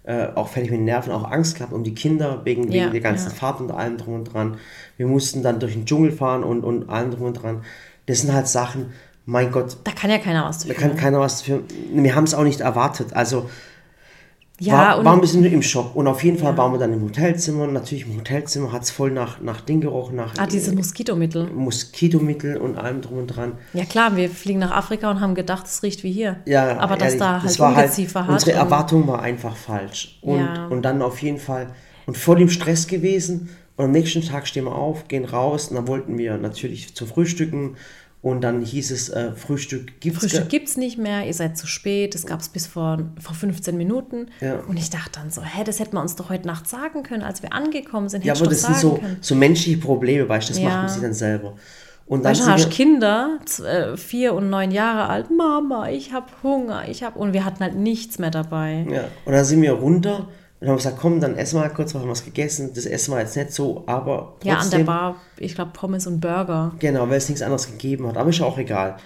[0.10, 2.94] Äh, auch fertig mit den Nerven, auch Angst gehabt um die Kinder wegen, Ja, wegen
[2.94, 3.36] der ganzen ja.
[3.36, 4.58] Fahrt und allem drum und dran.
[4.98, 7.62] Wir mussten dann durch den Dschungel fahren und, und allem drum und dran.
[8.08, 8.92] Das sind halt Sachen,
[9.28, 10.82] mein Gott, da kann ja keiner was da dafür.
[10.82, 11.62] kann keiner was für.
[11.94, 13.14] Wir haben es auch nicht erwartet.
[13.14, 13.52] Also
[14.60, 15.96] ja, war, und war ein bisschen im Schock.
[15.96, 17.68] Und auf jeden Fall waren wir dann im Hotelzimmer.
[17.68, 21.50] Natürlich im Hotelzimmer hat es voll nach, nach Ding gerochen, nach ah, diese Moskitomittel.
[21.54, 23.54] Moskitomittel und allem drum und dran.
[23.74, 26.38] Ja klar, wir fliegen nach Afrika und haben gedacht, es riecht wie hier.
[26.46, 28.34] Ja, aber dass ehrlich, da das halt war Ungeziefer hat.
[28.34, 30.20] Unsere und- Erwartung war einfach falsch.
[30.22, 30.68] Und, Ja.
[30.68, 31.68] und dann auf jeden Fall
[32.06, 33.50] und voll im Stress gewesen.
[33.76, 35.70] Und am nächsten Tag stehen wir auf, gehen raus.
[35.70, 37.76] Und dann wollten wir natürlich zu frühstücken.
[38.22, 41.58] Und dann hieß es, äh, Frühstück gibt's Frühstück ge- gibt es nicht mehr, ihr seid
[41.58, 44.28] zu spät, das gab es bis vor, vor 15 Minuten.
[44.42, 44.60] Ja.
[44.68, 47.24] Und ich dachte dann so, hä, das hätten wir uns doch heute Nacht sagen können,
[47.24, 48.26] als wir angekommen sind.
[48.26, 49.18] Ja, aber das sind so, können.
[49.22, 50.70] so menschliche Probleme, weißt du, das Ja.
[50.70, 51.56] machen sie dann selber.
[52.08, 56.26] Und dann Weißt hast wir, Kinder, äh, vier und neun Jahre alt, Mama, ich habe
[56.44, 58.86] Hunger, ich habe und wir hatten halt nichts mehr dabei.
[58.92, 60.28] ja, und dann sind wir runter
[60.60, 62.72] und haben gesagt, komm, dann essen wir mal kurz, was haben wir was gegessen.
[62.74, 66.06] Das Essen war jetzt nicht so, aber trotzdem, Ja, an der Bar, ich glaube Pommes
[66.06, 66.74] und Burger.
[66.80, 68.18] Genau, weil es nichts anderes gegeben hat.
[68.18, 68.98] Aber ist ja auch egal.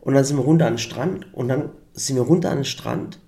[0.00, 2.64] Und dann sind wir runter an den Strand und dann sind wir runter an den
[2.64, 3.20] Strand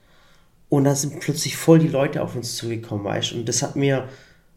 [0.69, 3.37] und dann sind plötzlich voll die Leute auf uns zugekommen, weißt du.
[3.37, 4.09] Und das hat mir,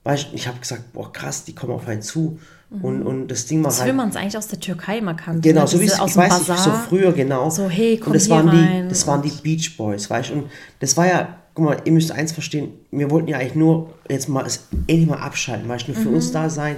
[0.04, 2.40] weißt du, ich habe gesagt, boah krass, die kommen auf einen zu.
[2.82, 5.42] Und, und das Ding war So wie man es eigentlich aus der Türkei immer kannte.
[5.42, 5.68] Genau, ne?
[5.68, 6.84] so wie es, aus ich weiß nicht, so Bazar.
[6.88, 7.50] früher, genau.
[7.50, 10.30] So, hey, komm und das hier waren rein die, Das waren die Beach Boys, weißt
[10.30, 10.34] du.
[10.36, 13.94] Und das war ja, guck mal, ihr müsst eins verstehen, wir wollten ja eigentlich nur
[14.10, 16.16] jetzt mal, es endlich mal abschalten, weißt du, nur für Mhm.
[16.16, 16.78] uns da sein.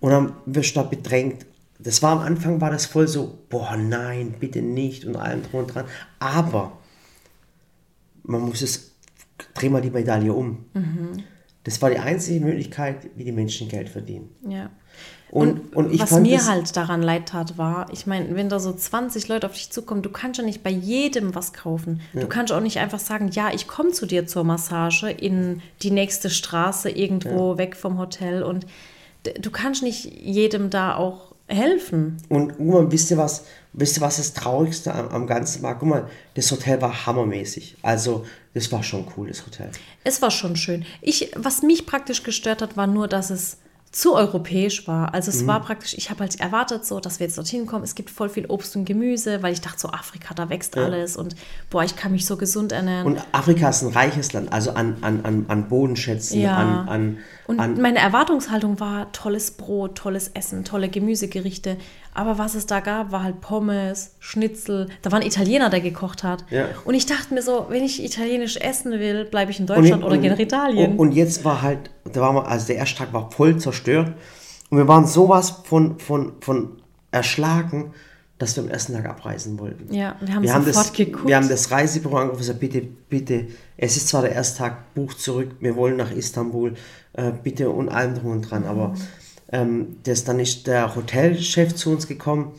[0.00, 1.46] Und dann wirst du da bedrängt.
[1.78, 5.60] Das war am Anfang, war das voll so, boah, nein, bitte nicht und allem drum
[5.60, 5.84] und dran.
[6.18, 6.72] Aber
[8.22, 8.92] man muss es,
[9.54, 10.64] dreh mal die Medaille um.
[10.74, 11.22] Mhm.
[11.64, 14.30] Das war die einzige Möglichkeit, wie die Menschen Geld verdienen.
[14.48, 14.70] Ja.
[15.30, 18.72] Und, und, ich was mir halt daran leid tat, war, ich meine, wenn da so
[18.72, 22.00] 20 Leute auf dich zukommen, du kannst ja nicht bei jedem was kaufen.
[22.12, 25.90] Du kannst auch nicht einfach sagen, ja, ich komme zu dir zur Massage in die
[25.90, 28.66] nächste Straße irgendwo weg vom Hotel und
[29.40, 32.18] du kannst nicht jedem da auch helfen.
[32.28, 35.78] Und guck mal, wisst ihr was, wisst ihr was das Traurigste am, am Ganzen war?
[35.78, 37.76] Guck mal, das Hotel war hammermäßig.
[37.82, 38.24] Also,
[38.54, 39.70] das war schon cool, das Hotel.
[40.04, 40.84] Es war schon schön.
[41.00, 43.58] Ich, was mich praktisch gestört hat, war nur, dass es
[43.96, 45.14] zu europäisch war.
[45.14, 45.36] Also Mhm.
[45.38, 47.82] es war praktisch, ich habe halt erwartet so, dass wir jetzt dorthin kommen.
[47.82, 51.16] Es gibt voll viel Obst und Gemüse, weil ich dachte so, Afrika, da wächst alles
[51.16, 51.34] und
[51.70, 53.06] boah, ich kann mich so gesund ernähren.
[53.06, 56.56] Und Afrika ist ein reiches Land, also an, an, an, an Bodenschätzen, Ja.
[56.56, 61.78] an, an, Und an meine Erwartungshaltung war tolles Brot, tolles Essen, tolle Gemüsegerichte.
[62.16, 64.88] Aber was es da gab, war halt Pommes, Schnitzel.
[65.02, 66.46] Da war ein Italiener, der gekocht hat.
[66.48, 66.64] Ja.
[66.86, 70.16] Und ich dachte mir so, wenn ich italienisch essen will, bleibe ich in Deutschland oder
[70.16, 70.92] gehe nach Italien.
[70.92, 74.14] Und, und jetzt war halt, da waren wir, also der erste Tag war voll zerstört.
[74.70, 77.92] Und wir waren sowas von, von, von erschlagen,
[78.38, 79.92] dass wir am ersten Tag abreisen wollten.
[79.92, 81.26] Ja, wir haben wir haben sofort das, geguckt.
[81.26, 83.46] Wir haben das Reisebüro angerufen und gesagt, bitte, bitte,
[83.76, 86.74] es ist zwar der erste Tag, bucht zurück, wir wollen nach Istanbul,
[87.12, 88.64] äh, bitte und allem drum und dran.
[88.64, 88.94] Aber
[89.52, 92.52] ähm, das, dann ist der Hotelchef zu uns gekommen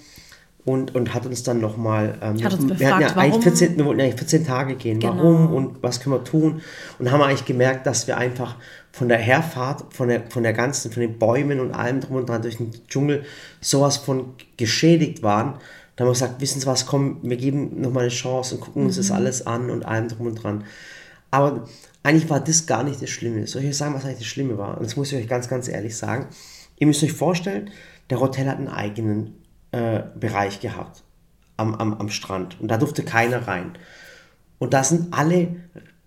[0.65, 3.41] und, und hat uns dann nochmal, ähm, Hat uns wir, hatten ja befragt, eigentlich warum-
[3.43, 5.15] 14, wir wollten eigentlich 14 Tage gehen, Genau.
[5.17, 6.61] warum und was können wir tun
[6.99, 8.55] und haben eigentlich gemerkt, dass wir einfach
[8.91, 12.27] von der Herfahrt, von der, von der ganzen, von den Bäumen und allem drum und
[12.29, 13.23] dran durch den Dschungel
[13.61, 15.53] sowas von geschädigt waren.
[15.95, 18.85] Da haben wir gesagt, wissen Sie was, komm, wir geben nochmal eine Chance und gucken
[18.85, 20.63] uns das alles an und allem drum und dran.
[21.31, 21.67] Aber
[22.03, 23.45] eigentlich war das gar nicht das Schlimme.
[23.47, 24.77] Soll ich euch sagen, was eigentlich das Schlimme war?
[24.77, 26.27] Und das muss ich euch ganz, ganz ehrlich sagen.
[26.77, 27.71] Ihr müsst euch vorstellen,
[28.09, 29.33] der Hotel hat einen eigenen
[29.71, 31.03] äh, Bereich gehabt
[31.57, 32.59] am, am, am Strand.
[32.61, 33.77] Und da durfte keiner rein.
[34.59, 35.55] Und da sind alle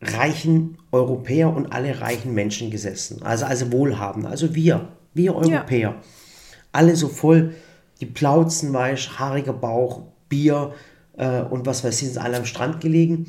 [0.01, 3.23] reichen Europäer und alle reichen Menschen gesessen.
[3.23, 4.27] Also, also wohlhabend.
[4.27, 5.97] Also wir, wir Europäer.
[6.73, 7.55] Alle so voll,
[8.01, 10.73] die Plauzen, weiß, haariger Bauch, Bier
[11.17, 13.27] äh, und was weiß ich, sind alle am Strand gelegen.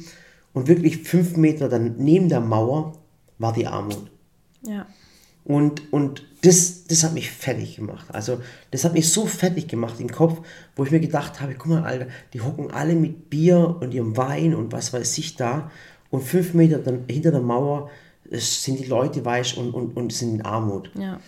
[0.53, 2.93] Und wirklich fünf Meter dann neben der Mauer
[3.37, 4.11] war die Armut.
[4.65, 4.85] Ja.
[5.43, 8.05] Und, und das, das hat mich fertig gemacht.
[8.09, 8.39] Also,
[8.71, 10.39] das hat mich so fertig gemacht im Kopf,
[10.75, 14.15] wo ich mir gedacht habe: guck mal, Alter, die hocken alle mit Bier und ihrem
[14.17, 15.71] Wein und was weiß ich da.
[16.09, 17.89] Und fünf Meter dann hinter der Mauer
[18.31, 20.91] sind die Leute weich und, und, und sind in Armut.
[20.95, 21.19] Ja.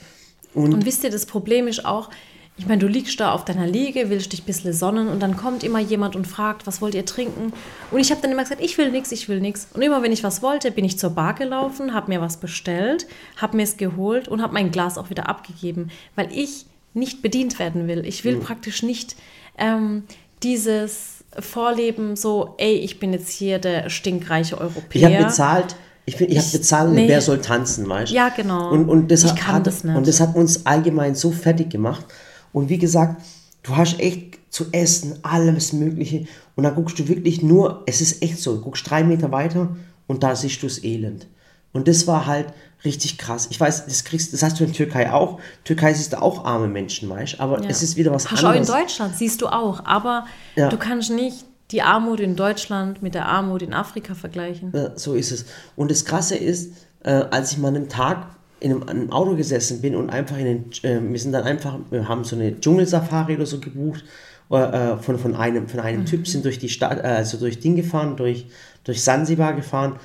[0.53, 2.09] Und- Und, wisst ihr, das Problem ist auch,
[2.57, 5.35] ich meine, du liegst da auf deiner Liege, willst dich ein bisschen sonnen und dann
[5.35, 7.51] kommt immer jemand und fragt, was wollt ihr trinken?
[7.91, 9.67] Und ich habe dann immer gesagt, ich will nichts, ich will nichts.
[9.73, 13.07] Und immer wenn ich was wollte, bin ich zur Bar gelaufen, habe mir was bestellt,
[13.37, 17.57] habe mir es geholt und habe mein Glas auch wieder abgegeben, weil ich nicht bedient
[17.57, 18.05] werden will.
[18.05, 18.29] Ich Mhm.
[18.29, 19.15] will praktisch nicht
[19.57, 20.03] ähm,
[20.43, 25.09] dieses Vorleben so, ey, ich bin jetzt hier der stinkreiche Europäer.
[25.09, 25.75] Ich habe bezahlt,
[26.05, 27.07] ich, bin- ich habe Ich- bezahlt, und nee.
[27.07, 28.15] wer soll tanzen, weißt du?
[28.15, 28.69] Ja, genau.
[28.69, 29.95] Und, und, das Ich hat, kann das nicht.
[29.95, 32.05] und das hat uns allgemein so fertig gemacht.
[32.53, 33.21] Und wie gesagt,
[33.65, 36.25] Du hast echt zu essen, alles Mögliche.
[36.57, 39.73] Und dann guckst du wirklich nur, es ist echt so, du guckst drei Meter weiter
[40.05, 41.27] und da siehst du das Elend.
[41.71, 42.47] Und das war halt
[42.83, 43.47] richtig krass.
[43.51, 45.39] Ich weiß, das kriegst, das hast du in Türkei auch.
[45.63, 47.69] Türkei siehst du auch arme Menschen, weißt aber Ja.
[47.69, 48.75] es ist wieder was Hast du auch in anderes.
[48.81, 49.85] Deutschland, siehst du auch.
[49.85, 50.25] Aber
[50.57, 50.67] Ja.
[50.67, 54.73] du kannst nicht die Armut in Deutschland mit der Armut in Afrika vergleichen.
[54.75, 55.45] Ja, so ist es.
[55.77, 56.73] Und das Krasse ist,
[57.05, 58.27] äh, als ich mal einen Tag
[58.64, 61.78] in einem, einem Auto gesessen bin und einfach in den, äh, wir sind dann einfach,
[61.91, 64.03] wir haben so eine Dschungelsafari oder so gebucht
[64.49, 67.76] äh, von, von einem, von einem Typ, sind durch die Stadt, äh, also durch Ding
[67.76, 68.47] gefahren, durch,
[68.84, 69.97] durch Sansibar gefahren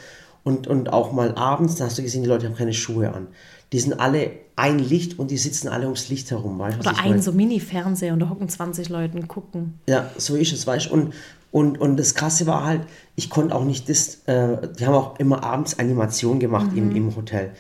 [0.43, 3.29] und, und auch mal abends, da hast du gesehen, die Leute haben keine Schuhe an.
[3.73, 7.11] Die sind alle ein Licht und die sitzen alle ums Licht herum, weißt Oder ein
[7.11, 7.23] meine?
[7.23, 9.79] so Mini-Fernseher und da hocken 20 Leute und gucken.
[9.89, 10.95] Ja, so ist es, weißt du.
[10.95, 11.15] Und,
[11.53, 12.83] und, und das Krasse war halt,
[13.15, 17.15] ich konnte auch nicht das, äh, die haben auch immer abends Animation gemacht im, im
[17.15, 17.53] Hotel.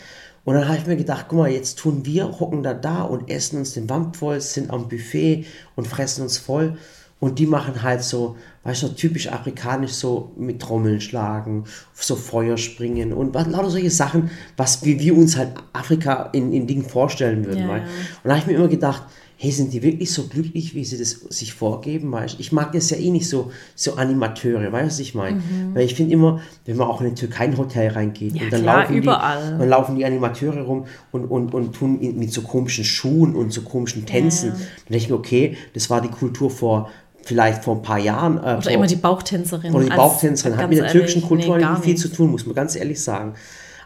[0.45, 3.30] Und dann habe ich mir gedacht, guck mal, jetzt tun wir, hocken da da und
[3.30, 5.45] essen uns den Wamp voll, sind am Buffet
[5.76, 6.76] und fressen uns voll.
[7.20, 12.57] Und die machen halt so, weißt du, typisch afrikanisch so mit Trommeln schlagen, so Feuer
[12.57, 16.84] springen und was, lauter solche Sachen, was wie wir uns halt Afrika in, in Dingen
[16.84, 17.68] vorstellen würden.
[17.68, 17.74] Ja.
[17.74, 17.82] Und
[18.22, 19.03] da habe ich mir immer gedacht,
[19.41, 22.91] hey, sind die wirklich so glücklich, wie sie das sich vorgeben, weißt Ich mag das
[22.91, 25.41] ja eh nicht so, so Animateure, weißt du, was ich meine?
[25.74, 28.36] Weil ich finde immer, wenn man auch in ein Türkei-Hotel reingeht Mhm.
[28.36, 29.53] Ja, und dann klar, laufen überall.
[29.53, 33.53] die, dann laufen die Animateure rum und, und, und tun mit so komischen Schuhen und
[33.53, 34.49] so komischen Tänzen.
[34.49, 34.55] Ja.
[34.55, 36.91] Dann denke ich mir, okay, das war die Kultur vor,
[37.22, 38.39] vielleicht vor ein paar Jahren.
[38.39, 39.72] Äh, Oder vor, immer die Bauchtänzerin.
[39.72, 42.45] oder die Bauchtänzerin hat mit der ehrlich, türkischen Kultur nee, nicht viel zu tun, muss
[42.45, 43.34] man ganz ehrlich sagen.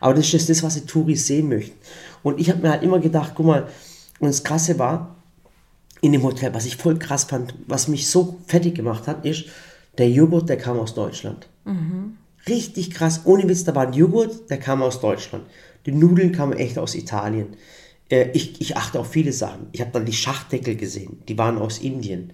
[0.00, 1.76] Aber das ist das, das was die Touris sehen möchten.
[2.22, 3.66] Und ich habe mir halt immer gedacht, guck mal,
[4.18, 5.11] und das Krasse war,
[6.02, 9.46] in dem Hotel, was ich voll krass fand, was mich so fertig gemacht hat, ist,
[9.96, 11.48] der Joghurt, der kam aus Deutschland.
[12.48, 15.44] Richtig krass, ohne Witz, da war ein Joghurt, der kam aus Deutschland.
[15.86, 17.56] Die Nudeln kamen echt aus Italien.
[18.10, 19.68] Äh, ich, ich achte auf viele Sachen.
[19.70, 22.32] Ich habe dann die Schachtdeckel gesehen, die waren aus Indien.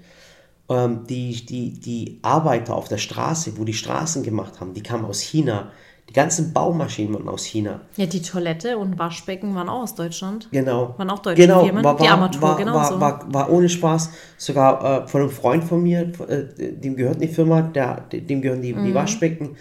[0.71, 5.05] Ähm, die, die, die Arbeiter auf der Straße, wo die Straßen gemacht haben, die kamen
[5.05, 5.73] aus China.
[6.09, 7.81] Die ganzen Baumaschinen waren aus China.
[7.97, 10.49] Ja, die Toilette und Waschbecken waren auch aus Deutschland.
[10.51, 10.95] Genau.
[10.97, 11.85] Waren auch deutsche genau, Firmen.
[11.85, 12.99] War, die Armatur war, genauso.
[12.99, 17.21] War, war, war ohne Spaß sogar äh, von einem Freund von mir, äh, dem gehört
[17.21, 18.87] die Firma, der, dem gehören die, Mhm.
[18.87, 19.57] die Waschbecken.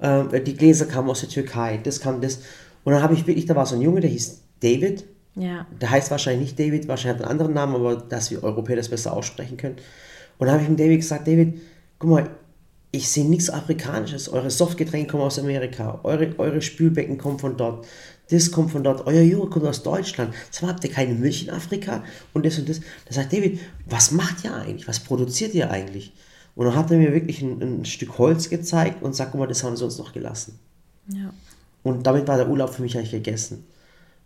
[0.00, 2.40] Äh, die Gläser kamen aus der Türkei, das kam das.
[2.82, 5.04] Und dann habe ich wirklich, da war so ein Junge, der hieß David.
[5.36, 5.66] ja.
[5.80, 8.88] Der heißt wahrscheinlich nicht David, wahrscheinlich hat einen anderen Namen, aber dass wir Europäer das
[8.88, 9.76] besser aussprechen können.
[10.38, 11.60] Und dann habe ich dem David gesagt, David,
[12.00, 12.30] guck mal,
[12.94, 14.28] ich sehe nichts Afrikanisches.
[14.28, 17.86] Eure Softgetränke kommen aus Amerika, eure, eure Spülbecken kommen von dort,
[18.30, 20.32] das kommt von dort, euer Joghurt kommt aus Deutschland.
[20.50, 22.04] Sag mal, habt ihr keine Milch in Afrika?
[22.32, 22.80] Und das und das.
[23.06, 24.88] Da sagt David, was macht ihr eigentlich?
[24.88, 26.12] Was produziert ihr eigentlich?
[26.54, 29.46] Und dann hat er mir wirklich ein, ein Stück Holz gezeigt und sagt, guck mal,
[29.46, 30.58] das haben sie uns noch gelassen.
[31.08, 31.32] ja.
[31.82, 33.66] Und damit war der Urlaub für mich eigentlich gegessen.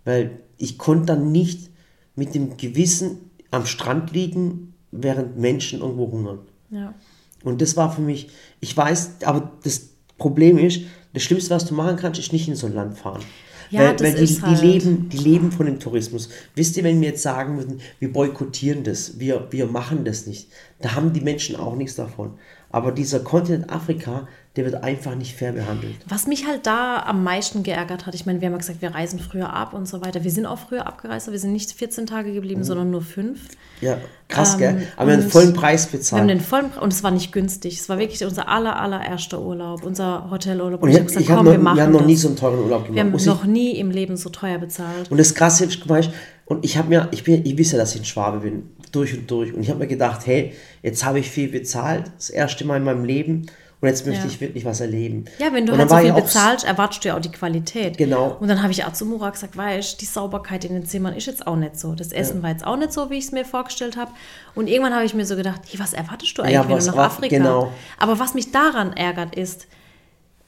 [0.05, 1.71] Weil ich konnte dann nicht
[2.15, 6.39] mit dem Gewissen am Strand liegen, während Menschen irgendwo hungern.
[6.71, 6.95] ja.
[7.45, 8.29] Und das war für mich,
[8.61, 10.83] ich weiß, aber das Problem ist,
[11.15, 13.23] das Schlimmste, was du machen kannst, ist nicht in so ein Land fahren.
[13.71, 16.31] Ja, weil, das weil die, ist die, halt- leben, die leben von dem Tourismus.
[16.55, 20.49] Wisst ihr, wenn wir jetzt sagen würden, wir boykottieren das, wir, wir machen das nicht,
[20.81, 22.39] da haben die Menschen auch nichts davon.
[22.71, 24.27] Aber dieser Kontinent Afrika,
[24.57, 25.95] der wird einfach nicht fair behandelt.
[26.09, 28.93] Was mich halt da am meisten geärgert hat, ich meine, wir haben ja gesagt, wir
[28.93, 30.25] reisen früher ab und so weiter.
[30.25, 32.35] Wir sind auch früher abgereist, aber wir sind nicht 14 Tage Mhm.
[32.35, 33.41] geblieben, sondern nur fünf.
[33.81, 34.83] Ja, krass, Ähm, gell?
[34.97, 36.31] Aber wir haben den und vollen Preis Wir haben bezahlt.
[36.31, 37.79] den vollen Pre- und es war nicht günstig.
[37.79, 40.83] Es war wirklich unser aller, allererster Urlaub, unser Hotelurlaub.
[40.83, 42.83] Und ich, hab hab, ich hab noch, wir haben noch nie so einen teuren Urlaub
[42.83, 43.01] Wir gemacht.
[43.01, 45.09] haben Muss ich, noch nie im Leben so teuer bezahlt.
[45.11, 46.11] und das Krasse ist, ich-
[46.47, 49.31] und ich habe mir, ich bin, ich wisse, dass ich ein Schwabe bin, durch und
[49.31, 49.53] durch.
[49.55, 52.85] Und ich habe mir gedacht, hey, jetzt habe ich viel bezahlt, das erste Mal in
[52.85, 53.47] meinem Leben.
[53.81, 54.27] Und jetzt möchte Ja.
[54.29, 55.27] ich wirklich was erleben.
[55.39, 57.97] Ja, wenn du halt so viel bezahlst, erwartest du ja auch die Qualität.
[57.97, 58.37] Genau.
[58.41, 61.27] Und dann habe ich auch zu Murat gesagt, weißt die Sauberkeit in den Zimmern ist
[61.27, 61.95] jetzt auch nicht so.
[61.95, 64.11] Das Essen war jetzt auch nicht so, wie ich es mir vorgestellt habe.
[64.57, 66.85] Und irgendwann habe ich mir so gedacht, hey, was erwartest du eigentlich, Ja, wenn du
[66.87, 67.37] nach war- Afrika?
[67.37, 67.73] genau.
[67.99, 69.69] Aber was mich daran ärgert, ist,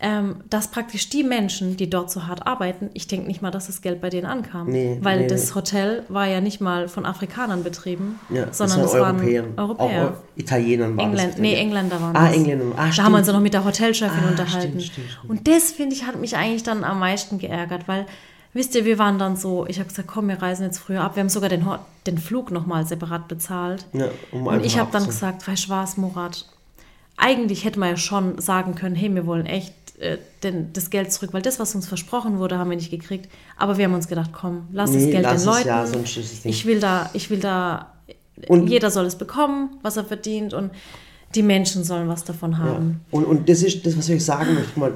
[0.03, 3.67] ähm, dass praktisch die Menschen, die dort so hart arbeiten, ich denke nicht mal, dass
[3.67, 4.69] das Geld bei denen ankam.
[4.71, 5.55] Nee, weil nee, das.
[5.55, 10.09] Hotel war ja nicht mal von Afrikanern betrieben, ja, sondern das das waren waren Europäer.
[10.09, 11.41] Auch Italienern waren England, das.
[11.41, 12.37] nee, Engländer waren Ah, das.
[12.37, 12.65] Engländer.
[12.77, 13.05] Ah, da stimmt.
[13.05, 14.81] haben wir uns ja noch mit der Hotelchefin Ah, unterhalten.
[14.81, 15.31] stimmt, stimmt.
[15.31, 18.07] Und das, finde ich, hat mich eigentlich dann am meisten geärgert, weil,
[18.55, 21.17] wisst ihr, wir waren dann so, ich habe gesagt, komm, wir reisen jetzt früher ab.
[21.17, 23.85] Wir haben sogar den, Ho- den Flug nochmal separat bezahlt.
[23.93, 26.47] Ja, um Und ich habe dann gesagt, weißt du was, Murat,
[27.23, 31.13] eigentlich hätte man ja schon sagen können, hey, wir wollen echt äh, denn das Geld
[31.13, 33.29] zurück, weil das, was uns versprochen wurde, haben wir nicht gekriegt.
[33.57, 35.69] Aber wir haben uns gedacht, komm, lass das Nee, Geld lass den Leuten.
[35.69, 36.51] ja, ist das Ding.
[36.53, 37.93] ich will da, ich will da,
[38.49, 40.71] Und- jeder soll es bekommen, was er verdient und
[41.35, 42.59] die Menschen sollen was davon Ja.
[42.59, 43.03] haben.
[43.11, 44.71] Und, und das ist das, was ich sagen möchte.
[44.75, 44.93] Guck Mal,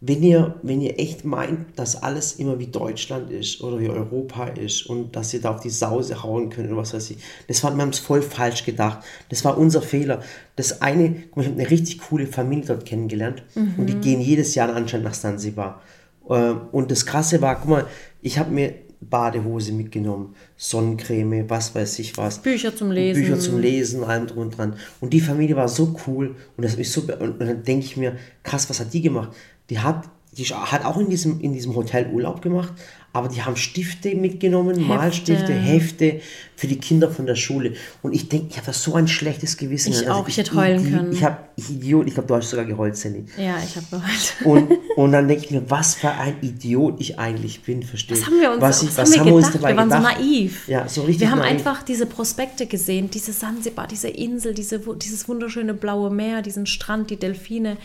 [0.00, 4.46] wenn ihr, wenn ihr echt meint, dass alles immer wie Deutschland ist oder wie Europa
[4.46, 7.18] ist und dass ihr da auf die Sause hauen könnt oder was weiß ich,
[7.48, 9.00] das war, wir haben es voll falsch gedacht.
[9.28, 10.22] Das war unser Fehler.
[10.54, 14.74] Das eine, ich habe eine richtig coole Familie dort kennengelernt und die gehen jedes Jahr
[14.74, 15.82] anscheinend nach Zanzibar.
[16.30, 17.86] Ähm, Und das Krasse war, guck mal,
[18.22, 22.40] ich habe mir Badehose mitgenommen, Sonnencreme, was weiß ich was.
[22.40, 23.22] Bücher zum Lesen.
[23.22, 24.74] Bücher zum Lesen, allem drum und dran.
[25.00, 28.16] Und die Familie war so cool und das mich so und dann denke ich mir,
[28.42, 29.30] krass, was hat die gemacht?
[29.70, 30.08] Die hat
[30.38, 32.72] die hat auch in diesem, in diesem Hotel Urlaub gemacht,
[33.12, 36.20] aber die haben Stifte mitgenommen, Malstifte, Hefte
[36.54, 37.72] für die Kinder von der Schule.
[38.02, 39.90] Und ich denke, ich habe so ein schlechtes Gewissen.
[39.92, 41.12] Ich Also auch, ich hätte heulen ich, können.
[41.12, 43.24] Ich habe, ich Idiot, ich glaube, du hast sogar geheult, Sally.
[43.36, 44.34] Ja, ich habe geheult.
[44.44, 48.28] Und, und dann denke ich mir, was für ein Idiot ich eigentlich bin, verstehst Was
[48.28, 49.62] haben wir uns, was, ich, was was haben wir uns gedacht?
[49.64, 50.16] dabei Wir waren gedacht?
[50.16, 50.68] so naiv.
[50.68, 51.50] Ja, so richtig Wir haben naiv.
[51.50, 57.10] einfach diese Prospekte gesehen, diese Sansibar, diese Insel, diese, dieses wunderschöne blaue Meer, diesen Strand,
[57.10, 57.78] die Delfine.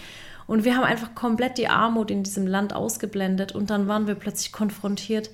[0.47, 4.15] Und wir haben einfach komplett die Armut in diesem Land ausgeblendet und dann waren wir
[4.15, 5.29] plötzlich konfrontiert.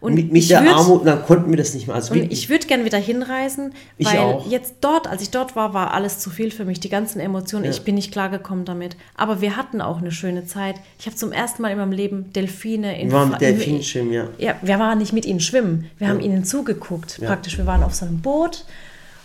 [0.00, 1.94] Und mit, mit der würd- Armut, dann konnten wir das nicht mehr.
[1.94, 4.50] Also ich würde gern wieder hinreisen, weil auch.
[4.50, 7.70] jetzt dort, als ich dort war, war alles zu viel für mich, die ganzen Emotionen.
[7.70, 8.96] Ich bin nicht klargekommen damit.
[9.16, 10.74] Aber wir hatten auch eine schöne Zeit.
[10.98, 14.12] Ich habe zum ersten Mal in meinem Leben Delfine in wir waren mit Delfin schwimmen,
[14.12, 14.26] ja.
[14.38, 15.88] ja, wir waren nicht mit ihnen schwimmen.
[15.98, 17.20] Wir haben ihnen zugeguckt.
[17.24, 18.64] Praktisch, wir waren auf so einem Boot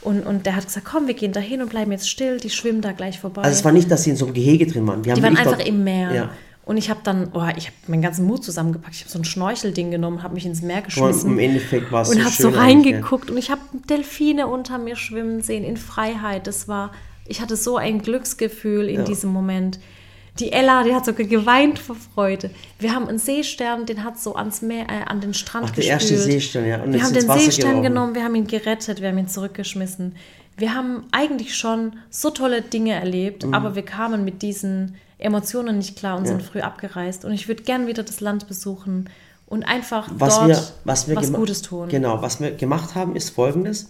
[0.02, 2.38] und, und der hat gesagt, komm, wir gehen da hin und bleiben jetzt still.
[2.40, 3.42] Die schwimmen da gleich vorbei.
[3.42, 5.04] Also es war nicht, dass sie in so einem Gehege drin waren.
[5.04, 6.14] Wir haben die waren einfach dort- im Meer.
[6.14, 6.30] Ja.
[6.66, 8.94] Und ich habe dann, oh, ich habe meinen ganzen Mut zusammengepackt.
[8.96, 11.32] Ich habe so ein Schnorchelding genommen, habe mich ins Meer Und geschmissen.
[11.32, 14.98] im Endeffekt war es und so habe so reingeguckt und ich habe Delfine unter mir
[14.98, 16.46] schwimmen sehen in Freiheit.
[16.46, 16.92] Das war,
[17.26, 19.80] ich hatte so ein Glücksgefühl in diesem Moment.
[20.40, 22.50] Die Ella, die hat sogar geweint vor Freude.
[22.80, 25.78] Wir haben einen Seestern, den hat so ans Meer, äh, an den Strand Ach, der
[25.84, 26.02] gespült.
[26.02, 26.82] erste Seestern, ja.
[26.84, 27.84] Und wir haben den Wasser Seestern geworfen.
[27.84, 30.16] genommen, wir haben ihn gerettet, wir haben ihn zurückgeschmissen.
[30.58, 33.54] Wir haben eigentlich schon so tolle Dinge erlebt, Mhm.
[33.54, 37.26] aber wir kamen mit diesen Emotionen nicht klar und sind früh abgereist.
[37.26, 39.10] Und ich würde gern wieder das Land besuchen
[39.48, 41.90] und einfach was dort wir, was wir was Gutes tun.
[41.90, 43.90] Genau, was wir gemacht haben, ist folgendes.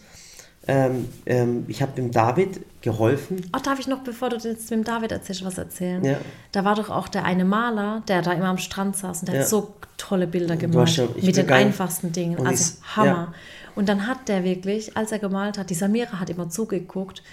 [0.68, 3.42] Ähm, ähm, ich habe dem David geholfen.
[3.56, 6.04] Oh, darf ich noch, bevor du jetzt mit dem David erzählst, was erzählen?
[6.04, 6.18] Ja.
[6.52, 9.36] Da war doch auch der eine Maler, der da immer am Strand saß und der
[9.36, 9.42] Ja.
[9.42, 12.38] hat so tolle Bilder ja- ich mit den einfachsten Dingen.
[12.40, 13.08] Also ist- Hammer.
[13.08, 13.34] ja.
[13.76, 17.24] Und dann hat der wirklich, als er gemalt hat, die Samira hat immer zugeguckt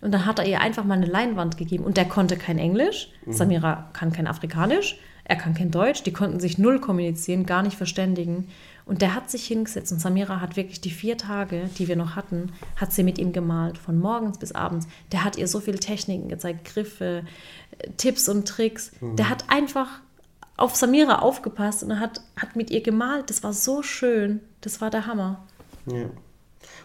[0.00, 3.10] und dann hat er ihr einfach mal eine Leinwand gegeben und der konnte kein Englisch.
[3.26, 3.32] Mhm.
[3.32, 4.98] Samira kann kein Afrikanisch.
[5.26, 6.02] Er kann kein Deutsch.
[6.02, 8.48] Die konnten sich null kommunizieren, gar nicht verständigen.
[8.86, 12.16] Und der hat sich hingesetzt und Samira hat wirklich die vier Tage, die wir noch
[12.16, 14.86] hatten, hat sie mit ihm gemalt, von morgens bis abends.
[15.10, 17.22] Der hat ihr so viele Techniken gezeigt, Griffe,
[17.78, 18.92] äh, Tipps und Tricks.
[19.00, 20.00] Der hat einfach
[20.56, 23.30] auf Samira aufgepasst und hat, hat mit ihr gemalt.
[23.30, 24.40] Das war so schön.
[24.60, 25.44] Das war der Hammer.
[25.86, 26.10] Ja.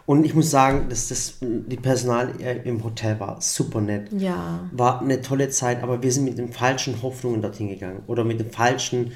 [0.06, 2.34] Und ich muss sagen, dass das, die Personal
[2.64, 4.10] im Hotel war super nett.
[4.12, 4.68] Ja.
[4.72, 8.02] War eine tolle Zeit, aber wir sind mit den falschen Hoffnungen dorthin gegangen.
[8.08, 9.12] Oder mit den falschen,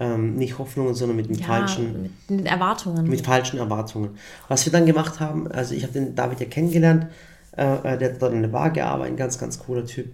[0.00, 3.08] ähm, nicht Hoffnungen, sondern mit den Ja, falschen mit Erwartungen.
[3.08, 4.10] mit falschen Erwartungen.
[4.48, 7.06] Was wir dann gemacht haben, also ich habe den David ja kennengelernt,
[7.56, 10.06] äh, äh, der hat dort in der Bar gearbeitet, ein ganz, ganz cooler Typ.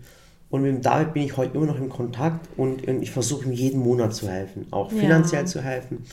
[0.51, 3.45] Und mit dem David bin ich heute immer noch in Kontakt und, und ich versuche
[3.47, 4.99] ihm jeden Monat zu helfen, auch Ja.
[4.99, 6.05] finanziell zu helfen.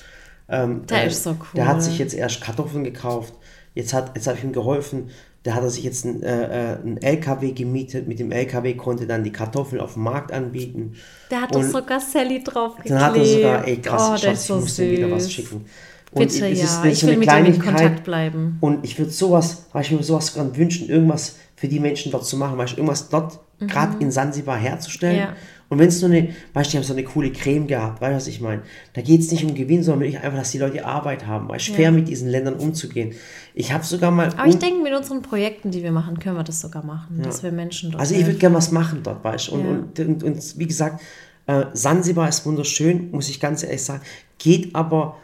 [0.50, 1.70] Ähm, Der äh, ist so Der cool.
[1.70, 3.34] hat sich jetzt erst Kartoffeln gekauft,
[3.76, 5.10] jetzt, hat, jetzt habe ich ihm geholfen,
[5.46, 9.08] der hat er sich jetzt einen, äh, äh, einen LKW gemietet, mit dem LKW konnte
[9.08, 10.94] dann die Kartoffeln auf dem Markt anbieten.
[11.32, 12.92] Der hat Und doch sogar Sally draufgeklebt.
[12.92, 15.32] Dann hat er sogar, ey krass, oh, Schatz, ist ich so muss dir wieder was
[15.32, 15.66] schicken.
[16.14, 16.48] Bitte, es ja.
[16.66, 17.60] ist- ist Ich so will mit ihm in.
[17.60, 18.58] Kontakt bleiben.
[18.60, 22.38] Und ich würde sowas, ich mir sowas sogar wünschen, irgendwas für die Menschen dort zu
[22.38, 25.16] machen, weißt du, irgendwas dort gerade in Sansibar herzustellen.
[25.16, 25.22] Mhm.
[25.22, 25.36] Ja.
[25.72, 28.12] Und wenn es nur eine, weißt du, die haben so eine coole Creme gehabt, weißt
[28.12, 28.62] du, was ich meine?
[28.92, 31.70] Da geht es nicht um Gewinn, sondern wirklich einfach, dass die Leute Arbeit haben, weißt
[31.70, 33.14] du, fair mit diesen Ländern umzugehen.
[33.54, 34.28] Ich habe sogar mal.
[34.36, 37.42] Aber ich denke, mit unseren Projekten, die wir machen, können wir das sogar machen, dass
[37.42, 39.54] wir Menschen dort Also ich würde gerne was machen dort, weißt du?
[39.54, 39.70] Und, Ja.
[39.72, 41.02] und, und, und wie gesagt,
[41.48, 44.02] äh, Sansibar ist wunderschön, muss ich ganz ehrlich sagen.
[44.40, 45.16] Geht aber,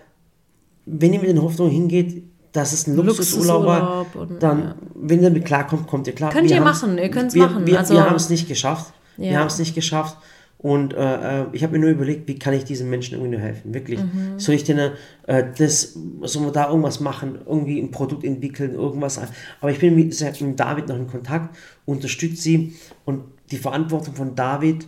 [0.86, 2.24] wenn ihr mit den Hoffnungen hingeht,
[2.54, 4.06] dass es ein Luxusurlaub war,
[4.40, 4.76] dann, ja.
[4.96, 6.32] wenn ihr damit klarkommt, kommt ihr klar.
[6.32, 7.68] Könnt Wir ihr machen, ihr könnt's wir, machen.
[7.68, 8.94] Wir, Also- wir haben es nicht geschafft.
[9.18, 9.40] Wir Ja.
[9.40, 10.16] haben es nicht geschafft.
[10.60, 13.40] Und äh, äh, ich habe mir nur überlegt, wie kann ich diesen Menschen irgendwie nur
[13.42, 13.74] helfen?
[13.76, 14.00] Wirklich.
[14.00, 14.40] Mhm.
[14.40, 14.94] Soll ich denen
[15.28, 19.20] äh, das, soll man da irgendwas machen, irgendwie ein Produkt entwickeln, irgendwas?
[19.62, 21.56] Aber ich bin mit, mit David noch in Kontakt,
[21.86, 24.88] unterstütze sie und die Verantwortung von David,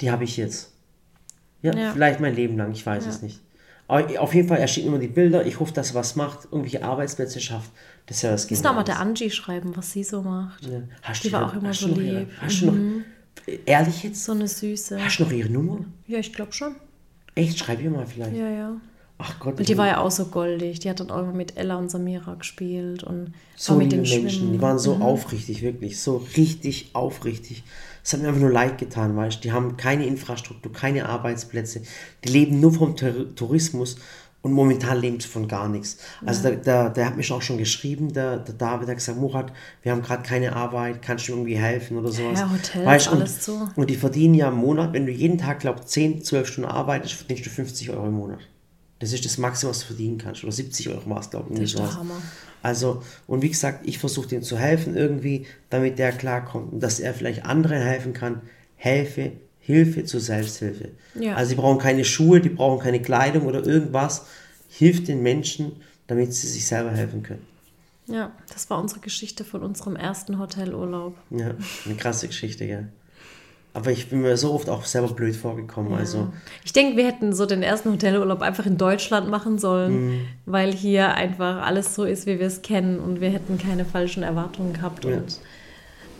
[0.00, 0.72] die habe ich jetzt.
[1.62, 1.92] Ja, Ja.
[1.92, 3.40] vielleicht mein Leben lang, ich weiß es nicht.
[3.88, 5.46] Aber auf jeden Fall, er schickt immer die Bilder.
[5.46, 7.72] Ich hoffe, dass er was macht, irgendwelche Arbeitsplätze schafft.
[8.06, 10.64] Das ist ja das Müssen auch mal der Angie schreiben, was sie so macht.
[10.66, 10.82] Ja.
[11.02, 12.28] Hast Die du war auch immer so lieb.
[12.28, 12.30] Mhm.
[12.40, 12.74] Hast du noch,
[13.66, 14.24] ehrlich jetzt?
[14.24, 15.02] So eine Süße.
[15.02, 15.84] Hast du noch ihre Nummer?
[16.06, 16.76] Ja, ich glaube schon.
[17.34, 18.36] Echt, schreib ihr mal vielleicht.
[18.36, 18.80] Ja, ja.
[19.18, 19.58] Ach Gott.
[19.58, 20.78] Und die war ja auch so goldig.
[20.78, 24.30] Die hat dann auch immer mit Ella und Samira gespielt und so mit den Menschen,
[24.30, 24.52] Schwimmen.
[24.52, 27.64] die waren so aufrichtig, wirklich, so richtig aufrichtig.
[28.04, 31.82] Es hat mir einfach nur leid getan, weißt du, die haben keine Infrastruktur, keine Arbeitsplätze,
[32.24, 33.96] die leben nur vom Tur Tourismus
[34.42, 35.98] und momentan leben sie von gar nichts.
[36.24, 39.52] Also der, der, der hat mich auch schon geschrieben, der, der David hat gesagt, Murat,
[39.82, 42.38] wir haben gerade keine Arbeit, kannst du irgendwie helfen oder sowas.
[42.38, 43.70] Ja, Hotels, Weißt du, alles und, zu.
[43.74, 47.14] Und die verdienen ja im Monat, wenn du jeden Tag, glaube 10, 12 Stunden arbeitest,
[47.14, 48.38] verdienst du 50 Euro im Monat.
[49.00, 50.42] Das ist das Maximum, was du verdienen kannst.
[50.42, 51.60] Oder 70 Euro war es, glaube ich.
[51.60, 51.94] Das ist der.
[51.94, 52.20] Hammer.
[52.62, 56.98] Also, und wie gesagt, ich versuche ihm zu helfen irgendwie, damit der klarkommt und dass
[56.98, 58.42] er vielleicht anderen helfen kann.
[58.76, 59.32] Helfe,
[59.68, 60.88] Hilfe zur Selbsthilfe.
[61.14, 61.34] Ja.
[61.34, 64.24] Also, die brauchen keine Schuhe, die brauchen keine Kleidung oder irgendwas.
[64.70, 65.72] Hilft den Menschen,
[66.06, 67.46] damit sie sich selber helfen können.
[68.06, 71.18] Ja, das war unsere Geschichte von unserem ersten Hotelurlaub.
[71.28, 71.50] Ja,
[71.84, 72.88] eine krasse Geschichte, gell.
[73.74, 75.92] Aber ich bin mir so oft auch selber blöd vorgekommen.
[75.92, 76.32] Also,
[76.64, 80.20] Ich denke, wir hätten so den ersten Hotelurlaub einfach in Deutschland machen sollen, Mhm.
[80.46, 84.22] weil hier einfach alles so ist, wie wir es kennen und wir hätten keine falschen
[84.22, 85.04] Erwartungen gehabt.
[85.04, 85.18] Ja.
[85.18, 85.38] Und,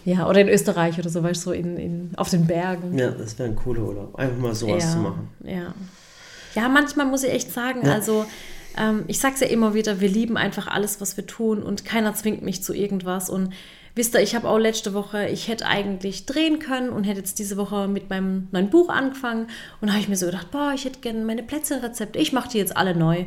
[0.08, 2.96] ja, oder in Österreich oder so, weißt du, so in, in, auf den Bergen.
[2.98, 4.14] ja, das wäre ein cooler Urlaub.
[4.16, 5.28] Einfach mal sowas ja, zu machen.
[5.44, 5.74] Ja.
[6.54, 7.92] ja, manchmal muss ich echt sagen, Ja.
[7.92, 8.24] also
[8.76, 12.14] ähm, ich sag's ja immer wieder, wir lieben einfach alles, was wir tun und keiner
[12.14, 13.28] zwingt mich zu irgendwas.
[13.28, 13.52] Und
[13.94, 17.38] wisst ihr, ich habe auch letzte Woche, ich hätte eigentlich drehen können und hätte jetzt
[17.38, 19.48] diese Woche mit meinem neuen Buch angefangen.
[19.80, 22.48] Und da habe ich mir so gedacht, boah, ich hätte gerne meine Plätzchenrezepte, ich mache
[22.50, 23.24] die jetzt alle neu.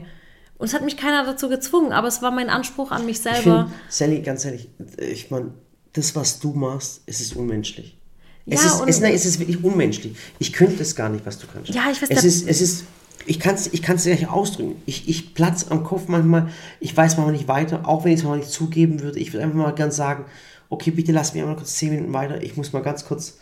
[0.57, 3.21] Und es hat mich keiner dazu gezwungen, aber es war mein Anspruch an mich Ich
[3.23, 3.41] selber.
[3.65, 5.51] finde, Sally, ganz ehrlich, ich meine,
[5.93, 7.97] das, was du machst, es ist unmenschlich.
[8.45, 10.15] es, Ja, ist, und- es, nein, es ist wirklich unmenschlich.
[10.39, 11.69] Ich könnte das gar nicht, was du kannst.
[11.69, 12.83] Ja, ich weiß, es ist, es ist,
[13.25, 14.81] ich kann es ich kann's nicht ausdrücken.
[14.85, 18.25] Ich, ich platz am Kopf manchmal, ich weiß manchmal nicht weiter, auch wenn ich es
[18.25, 19.19] mal nicht zugeben würde.
[19.19, 20.25] Ich würde einfach mal ganz sagen,
[20.69, 23.37] okay, bitte lass mich einmal kurz 10 Minuten weiter, ich muss mal ganz kurz,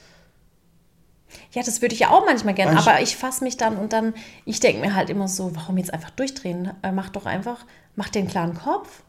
[1.54, 3.78] Ja, das würde ich ja auch manchmal gern, Weißt du- aber ich fasse mich dann
[3.78, 4.14] und dann,
[4.46, 6.72] ich denke mir halt immer so, warum jetzt einfach durchdrehen?
[6.82, 9.04] Äh, mach doch einfach, mach den klaren Kopf.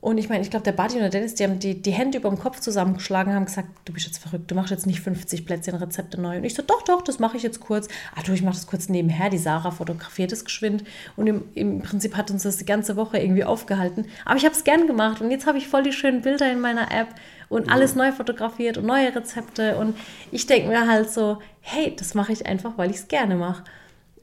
[0.00, 2.18] Und ich meine, ich glaube, der Buddy und der Dennis, die haben die, die Hände
[2.18, 5.46] über dem Kopf zusammengeschlagen, haben gesagt, du bist jetzt verrückt, du machst jetzt nicht 50
[5.46, 6.36] Plätzchenrezepte neu.
[6.36, 7.88] Und ich so, doch, doch, das mache ich jetzt kurz.
[8.14, 9.30] Ah du, ich mache das kurz nebenher.
[9.30, 10.84] Die Sarah fotografiert es geschwind.
[11.16, 14.06] Und im, im Prinzip hat uns das die ganze Woche irgendwie aufgehalten.
[14.24, 16.60] Aber ich habe es gern gemacht und jetzt habe ich voll die schönen Bilder in
[16.60, 17.08] meiner App
[17.48, 19.76] und alles neu fotografiert und neue Rezepte.
[19.76, 19.96] Und
[20.30, 23.64] ich denke mir halt so, hey, das mache ich einfach, weil ich es gerne mache.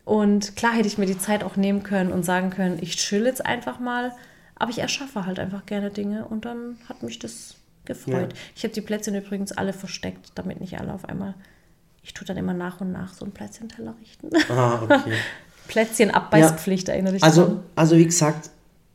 [0.06, 3.26] Und klar hätte ich mir die Zeit auch nehmen können und sagen können, ich chill
[3.26, 4.14] jetzt einfach mal.
[4.56, 8.34] Aber ich erschaffe halt einfach gerne Dinge und dann hat mich das gefreut.
[8.34, 8.40] Ja.
[8.56, 11.34] Ich habe die Plätzchen übrigens alle versteckt, damit nicht alle auf einmal.
[12.04, 14.30] Ich tue dann immer nach und nach so einen Plätzchenteller richten.
[14.52, 15.14] ah, okay.
[15.68, 17.64] Plätzchen-Abbeißpflicht, erinnere dich Also, daran.
[17.76, 18.50] also wie gesagt,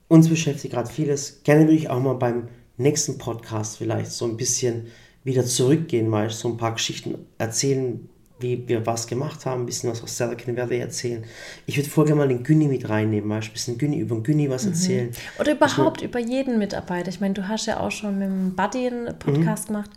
[0.08, 1.42] uns beschäftigt gerade vieles.
[1.42, 4.88] Gerne würde ich auch mal beim nächsten Podcast vielleicht so ein bisschen
[5.24, 8.08] wieder zurückgehen, mal so ein paar Geschichten erzählen,
[8.40, 11.24] wie wir was gemacht haben, ein bisschen was aus werde ich erzählen.
[11.66, 14.48] Ich würde vorher mal den Günni mit reinnehmen, mal ein bisschen Günni, über den Günni
[14.48, 15.10] was erzählen.
[15.38, 17.08] Oder überhaupt über jeden Mitarbeiter.
[17.08, 19.90] Ich meine, du hast ja auch schon mit dem Buddy einen Podcast gemacht.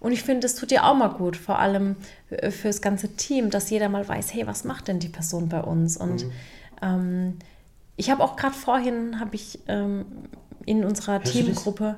[0.00, 1.96] Und ich finde, das tut dir auch mal gut, vor allem
[2.30, 5.48] äh, für das ganze Team, dass jeder mal weiß, hey, was macht denn die Person
[5.48, 5.98] bei uns?
[5.98, 6.24] Und
[6.80, 7.36] ähm,
[7.96, 10.06] ich habe auch gerade vorhin, habe ich ähm,
[10.64, 11.32] in unserer du das?
[11.32, 11.96] Teamgruppe,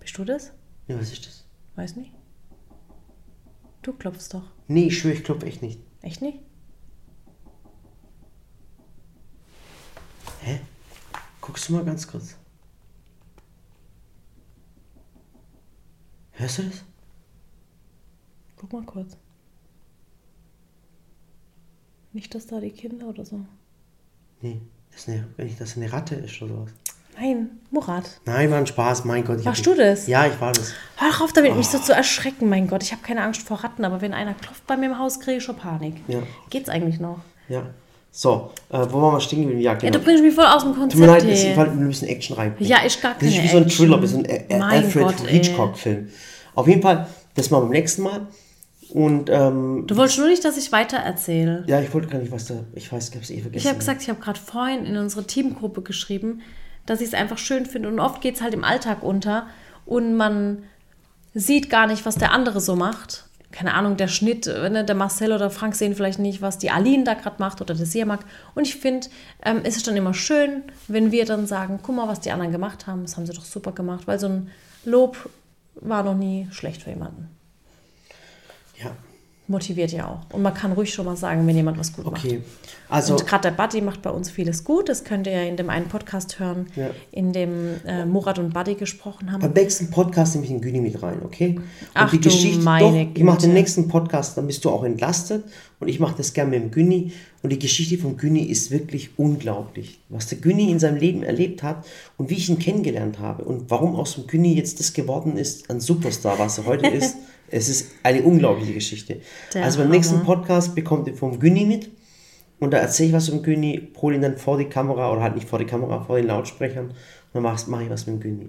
[0.00, 0.52] bist du das?
[0.88, 1.44] Ja, was ist das?
[1.76, 2.12] Weiß nicht.
[3.82, 4.51] Du klopfst doch.
[4.68, 5.80] Nee, ich schwöre, ich klopfe echt nicht.
[6.00, 6.38] Echt nicht?
[10.40, 10.60] Hä?
[11.40, 12.36] Guckst du mal ganz kurz.
[16.32, 16.84] Hörst du das?
[18.56, 19.16] Guck mal kurz.
[22.12, 23.44] Nicht, dass da die Kinder oder so.
[24.40, 24.60] Nee,
[24.94, 26.72] ist eine, wenn ich das eine Ratte ist oder sowas.
[27.18, 28.04] Nein, Murat.
[28.24, 29.40] Nein, war ein Spaß, mein Gott.
[29.40, 30.06] Ich Warst du das?
[30.06, 30.72] Ja, ich war das.
[30.96, 32.82] Hör doch auf damit, mich so zu erschrecken, mein Gott.
[32.82, 35.38] Ich habe keine Angst vor Ratten, aber wenn einer klopft bei mir im Haus, kriege
[35.38, 35.96] ich schon Panik.
[36.08, 36.20] Ja.
[36.50, 37.18] Geht's eigentlich noch?
[37.48, 37.62] Ja.
[38.10, 39.60] So, äh, wo waren wir stehen geblieben?
[39.60, 39.92] Ja, Ja, genau.
[39.98, 41.06] du bringst mich voll aus dem Tut mir Konzept.
[41.06, 41.50] leid, hey.
[41.52, 42.70] ich wollte ein bisschen Action reinbringen.
[42.70, 43.86] Ja, ist gar Das ist keine wie so ein Action.
[43.86, 45.32] Thriller, wie so ein Ä- Ä- Mein Alfred ey.
[45.32, 46.08] Hitchcock-Film.
[46.54, 48.26] Auf jeden Fall, das machen wir beim nächsten Mal.
[48.90, 51.64] Und ähm, Du wolltest nur nicht, dass ich weiter erzähle.
[51.66, 52.54] ja, ich wollte gar nicht, was da.
[52.74, 53.56] Ich weiß, ich habe es eh vergessen.
[53.64, 56.42] Ich habe gesagt, ich habe gerade vorhin in unsere Teamgruppe geschrieben,
[56.86, 57.88] dass ich es einfach schön finde.
[57.88, 59.46] Und oft geht es halt im Alltag unter
[59.86, 60.64] und man
[61.34, 63.24] sieht gar nicht, was der andere so macht.
[63.50, 66.70] Keine Ahnung, der Schnitt, äh, ne, der Marcel oder Frank sehen vielleicht nicht, was die
[66.70, 68.20] Aline da gerade macht oder der Siamak.
[68.54, 69.08] Und ich finde,
[69.44, 72.52] ähm, es ist dann immer schön, wenn wir dann sagen, guck mal, was die anderen
[72.52, 73.02] gemacht haben.
[73.02, 74.50] Das haben sie doch super gemacht, weil so ein
[74.84, 75.28] Lob
[75.74, 77.28] war noch nie schlecht für jemanden.
[78.82, 78.92] Ja.
[79.52, 80.34] Motiviert ja auch.
[80.34, 82.24] Und man kann ruhig schon mal sagen, wenn jemand was gut macht.
[82.24, 82.40] Okay.
[82.88, 84.88] Also, Und gerade der Buddy macht bei uns vieles gut.
[84.88, 86.90] Das könnt ihr ja in dem einen Podcast hören, Ja.
[87.12, 89.40] in dem äh, Murat und Buddy gesprochen haben.
[89.40, 91.54] beim nächsten Podcast nehme ich den Güni mit rein, okay?
[91.56, 91.62] Und
[91.94, 95.44] Ach die Geschichte, meine doch, ich mache den nächsten Podcast, dann bist du auch entlastet
[95.80, 97.12] und ich mache das gerne mit dem Güni.
[97.42, 100.00] Und die Geschichte von Güni ist wirklich unglaublich.
[100.08, 101.84] Was der Güni in seinem Leben erlebt hat
[102.16, 105.68] und wie ich ihn kennengelernt habe und warum aus dem Güni jetzt das geworden ist,
[105.70, 107.16] ein Superstar, was er heute ist.
[107.52, 109.20] Es ist eine unglaubliche Geschichte.
[109.54, 109.96] Der also beim Hammer.
[109.96, 111.90] nächsten Podcast bekommt ihr vom Güni mit
[112.58, 115.34] und da erzähle ich was vom Güni, hole ihn dann vor die Kamera oder halt
[115.34, 116.94] nicht vor die Kamera, vor den Lautsprechern und
[117.32, 118.48] dann mache mach ich was mit dem Güni.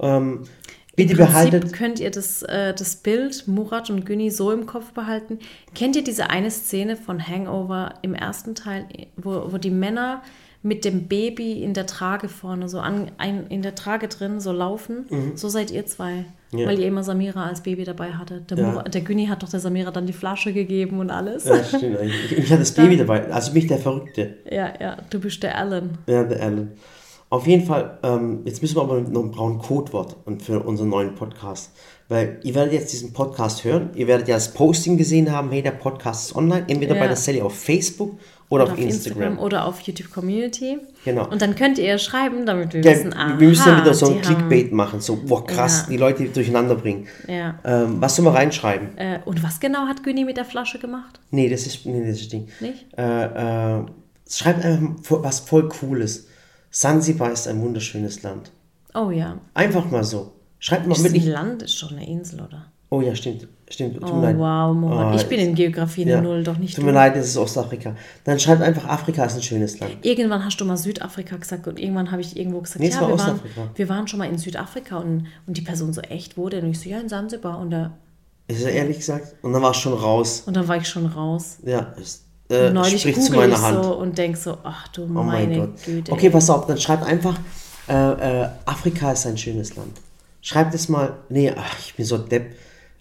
[0.00, 0.44] Ähm,
[0.96, 1.72] bitte Im behaltet.
[1.72, 5.38] Könnt ihr das, äh, das Bild Murat und Günni so im Kopf behalten.
[5.74, 8.86] Kennt ihr diese eine Szene von Hangover im ersten Teil,
[9.16, 10.22] wo, wo die Männer
[10.62, 14.52] mit dem Baby in der Trage vorne, so an, ein, in der Trage drin, so
[14.52, 15.06] laufen?
[15.34, 16.24] So seid ihr zwei.
[16.52, 16.58] Mhm.
[16.58, 16.66] Ja.
[16.68, 18.50] Weil ihr immer Samira als Baby dabei hattet.
[18.50, 18.82] Der, Ja.
[18.82, 21.46] Der Günni hat doch der Samira dann die Flasche gegeben und alles.
[21.46, 21.98] Ja, stimmt.
[22.02, 24.36] Ich, ich hatte das Baby dabei, also mich der Verrückte.
[24.50, 25.96] ja, ja, du bist der Alan.
[26.06, 26.72] Ja, der Alan.
[27.32, 31.14] Auf jeden Fall, ähm, jetzt müssen wir aber noch ein brauchen Codewort für unseren neuen
[31.14, 31.70] Podcast.
[32.10, 35.62] Weil ihr werdet jetzt diesen Podcast hören, ihr werdet ja das Posting gesehen haben, hey,
[35.62, 37.00] der Podcast ist online, entweder Ja.
[37.00, 38.18] bei der Sally auf Facebook
[38.50, 39.38] oder, auf, Instagram.
[39.38, 40.76] oder auf YouTube Community.
[41.06, 41.26] Genau.
[41.30, 44.08] Und dann könnt ihr schreiben, damit wir Ja, wissen, aha, wir müssen dann wieder so
[44.10, 45.90] ein die haben- Clickbait machen, so, boah, krass, Ja.
[45.92, 47.06] die Leute durcheinander bringen.
[47.28, 47.58] Ja.
[47.64, 48.88] Ähm, was soll man reinschreiben?
[48.98, 51.18] Äh, und was genau hat Günni mit der Flasche gemacht?
[51.30, 52.48] Nee, das ist, nee, das ist Ding.
[52.60, 52.88] Nicht?
[52.98, 53.84] Äh, äh,
[54.28, 56.26] schreibt einfach was voll Cooles.
[56.72, 58.50] Sansibar ist ein wunderschönes Land.
[58.94, 59.38] Oh ja.
[59.54, 60.32] Einfach mal so.
[60.58, 61.24] Schreibt mal Ist wirklich.
[61.24, 62.66] ein Land, ist doch eine Insel, oder?
[62.88, 63.46] Oh ja, stimmt.
[63.68, 64.02] Stimmt.
[64.02, 65.12] Oh wow, Morat.
[65.12, 66.20] Ah, ich bin in Geografie ja.
[66.20, 67.94] Null, doch nicht Tut mir leid, das ist Ostafrika.
[68.24, 69.98] Dann schreibt einfach, Afrika ist ein schönes Land.
[70.02, 73.02] Irgendwann hast du mal Südafrika gesagt und irgendwann habe ich irgendwo gesagt, Nee, es ja,
[73.02, 73.40] war wir, waren,
[73.74, 76.64] wir waren schon mal in Südafrika und, und die Person so echt denn?
[76.64, 77.58] Und ich so, ja, in Sansibar.
[77.58, 77.92] Und, da,
[78.46, 79.36] Ist er ehrlich gesagt?
[79.42, 80.42] Und dann war es schon raus.
[80.46, 81.58] und dann war ich schon raus.
[81.64, 83.84] Ja, es, äh, neulich spricht zu meiner ich Hand.
[83.84, 85.84] so und denk so, ach du oh mein meine Gott.
[85.84, 86.12] Güte.
[86.12, 87.36] Okay, pass auf, dann schreibt einfach,
[87.88, 90.00] äh, äh, Afrika ist ein schönes Land.
[90.40, 92.54] Schreibt es mal, nee, ach, ich bin so depp.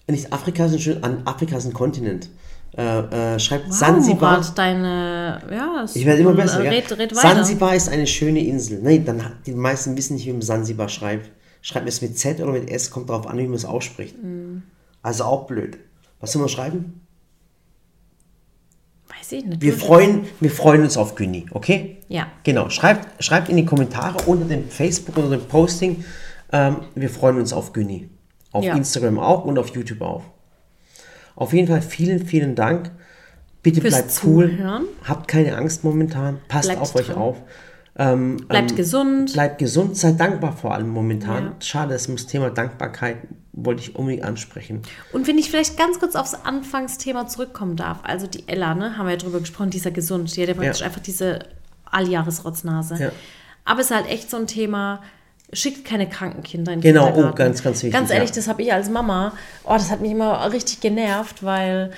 [0.08, 2.30] Nicht Afrika ist ein schön, an Afrika ist ein Kontinent.
[2.78, 4.38] Äh, äh, schreibt wow, Sansibar.
[4.38, 6.60] Murat, deine, ja, Ich werde immer besser.
[6.60, 7.36] Red, red weiter.
[7.36, 8.80] Sansibar ist eine schöne Insel.
[8.82, 11.32] Nein, dann die meisten wissen nicht, wie man Sansibar schreibt.
[11.62, 14.16] Schreibt es mit Z oder mit S, kommt darauf an, wie man es ausspricht.
[14.22, 14.64] Mm.
[15.02, 15.78] Also auch blöd.
[16.20, 17.01] Was soll man schreiben?
[19.32, 19.62] Weiß ich nicht.
[19.62, 21.98] Wir freuen, wir freuen uns auf Günni, okay?
[22.10, 22.28] Ja.
[22.44, 22.70] Genau.
[22.70, 26.04] Schreibt, schreibt in die Kommentare unter dem Facebook, unter dem Posting.
[26.52, 28.10] Ähm, wir freuen uns auf Günni.
[28.52, 28.76] Auf Ja.
[28.76, 30.24] Instagram auch und auf YouTube auch.
[31.36, 32.92] Auf jeden Fall vielen, vielen Dank.
[33.64, 34.50] Bitte Fürs bleibt cool.
[34.50, 34.84] Zuhören.
[35.06, 36.40] Habt keine Angst momentan.
[36.48, 37.18] Passt Bleibt auf euch dran.
[37.18, 37.38] auf.
[37.98, 39.34] Ähm, Bleibt gesund.
[39.34, 41.44] Bleibt gesund, seid dankbar vor allem momentan.
[41.46, 41.56] Ja.
[41.60, 43.18] Schade, das muss Thema Dankbarkeit
[43.54, 44.82] wollte ich unbedingt ansprechen.
[45.12, 49.06] Und wenn ich vielleicht ganz kurz aufs Anfangsthema zurückkommen darf, also die Ella, ne, haben
[49.06, 51.40] wir ja drüber gesprochen, dieser gesund, die hat ja praktisch einfach diese
[51.86, 52.96] Alljahresrotznase.
[52.96, 53.12] Ja.
[53.66, 55.02] Aber es ist halt echt so ein Thema,
[55.54, 58.36] schickt keine kranken Kinder in den Genau, oh, ganz, ganz wichtig, Ganz ehrlich, ja.
[58.36, 59.34] das habe ich als Mama,
[59.66, 61.92] oh, das hat mich immer richtig genervt, weil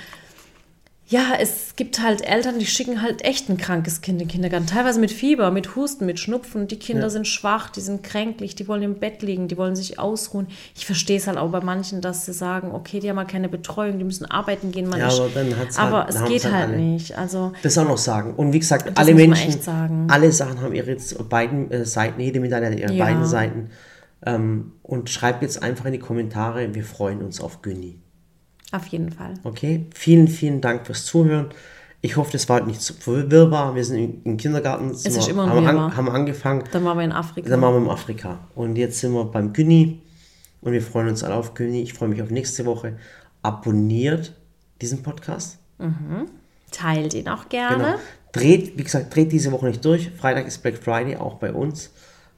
[1.06, 4.66] ja, es gibt halt Eltern, die schicken halt echt ein krankes Kind in den Kindergarten.
[4.66, 6.66] Teilweise mit Fieber, mit Husten, mit Schnupfen.
[6.66, 7.10] Die Kinder Ja.
[7.10, 10.46] sind schwach, die sind kränklich, die wollen im Bett liegen, die wollen sich ausruhen.
[10.74, 13.50] Ich verstehe es halt auch bei manchen, dass sie sagen, okay, die haben halt keine
[13.50, 14.88] Betreuung, die müssen arbeiten gehen.
[14.88, 16.78] Man Ja, aber dann hat's aber halt- es geht halt halt alle.
[16.78, 17.18] nicht.
[17.18, 18.34] Also Das auch noch sagen.
[18.34, 19.60] Und wie gesagt, alle Menschen,
[20.10, 20.96] alle Sachen haben ihre
[21.28, 23.04] beiden äh, Seiten, jede Medaille hat ihre Ja.
[23.04, 23.70] beiden Seiten.
[24.26, 28.00] Ähm, und schreibt jetzt einfach in die Kommentare, wir freuen uns auf Günni.
[28.72, 29.34] Auf jeden Fall.
[29.44, 29.86] Okay?
[29.94, 31.50] Vielen, vielen Dank fürs Zuhören.
[32.00, 33.74] Ich hoffe, das war nicht zu wirrwarr.
[33.74, 34.94] Wir sind im, Kindergarten.
[34.94, 36.64] sind ist immer haben, an, haben angefangen.
[36.70, 37.48] Dann waren wir in Afrika.
[37.48, 38.40] Dann waren wir in Afrika.
[38.54, 40.02] Und jetzt sind wir beim Günni.
[40.60, 41.82] Und wir freuen uns alle auf Günni.
[41.82, 42.98] Ich freue mich auf nächste Woche.
[43.42, 44.34] Abonniert
[44.80, 45.58] diesen Podcast.
[46.70, 47.84] Teilt ihn auch gerne.
[47.84, 47.98] Genau.
[48.32, 50.10] Dreht, wie gesagt, dreht diese Woche nicht durch.
[50.10, 51.90] Freitag ist Black Friday, auch bei uns.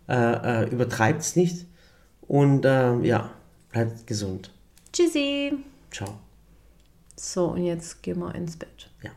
[0.09, 0.14] Äh,
[0.64, 1.66] äh, Übertreibt es nicht.
[2.29, 3.31] Und äh, ja,
[3.72, 4.53] bleibt gesund.
[4.93, 5.55] Tschüssi.
[5.91, 6.18] Ciao.
[7.16, 8.91] So, und jetzt gehen wir ins Bett.
[9.03, 9.11] Ja.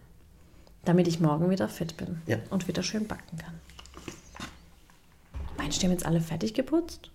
[0.86, 2.38] Damit ich morgen wieder fit bin Ja.
[2.50, 3.54] und wieder schön backen kann.
[5.58, 7.12] Meinst du, die haben jetzt alle fertig geputzt?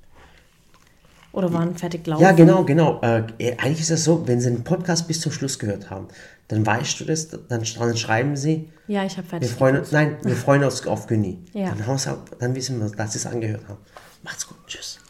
[1.32, 2.22] Oder waren fertig laufen?
[2.22, 3.00] Ja, genau, genau.
[3.00, 6.07] Äh, äh, eigentlich ist es so, wenn Sie den Podcast bis zum Schluss gehört haben,
[6.48, 9.92] dann weißt du das, dann, dann schreiben Sie, Ja, ich habe fertig wir freuen geputzt.
[9.94, 11.38] uns, nein, wir freuen uns auf Günni.
[11.52, 11.74] Ja.
[11.74, 13.78] Dann, dann wissen wir, dass Sie es angehört haben.
[14.22, 14.59] Macht's gut.
[14.66, 15.00] Tschüss.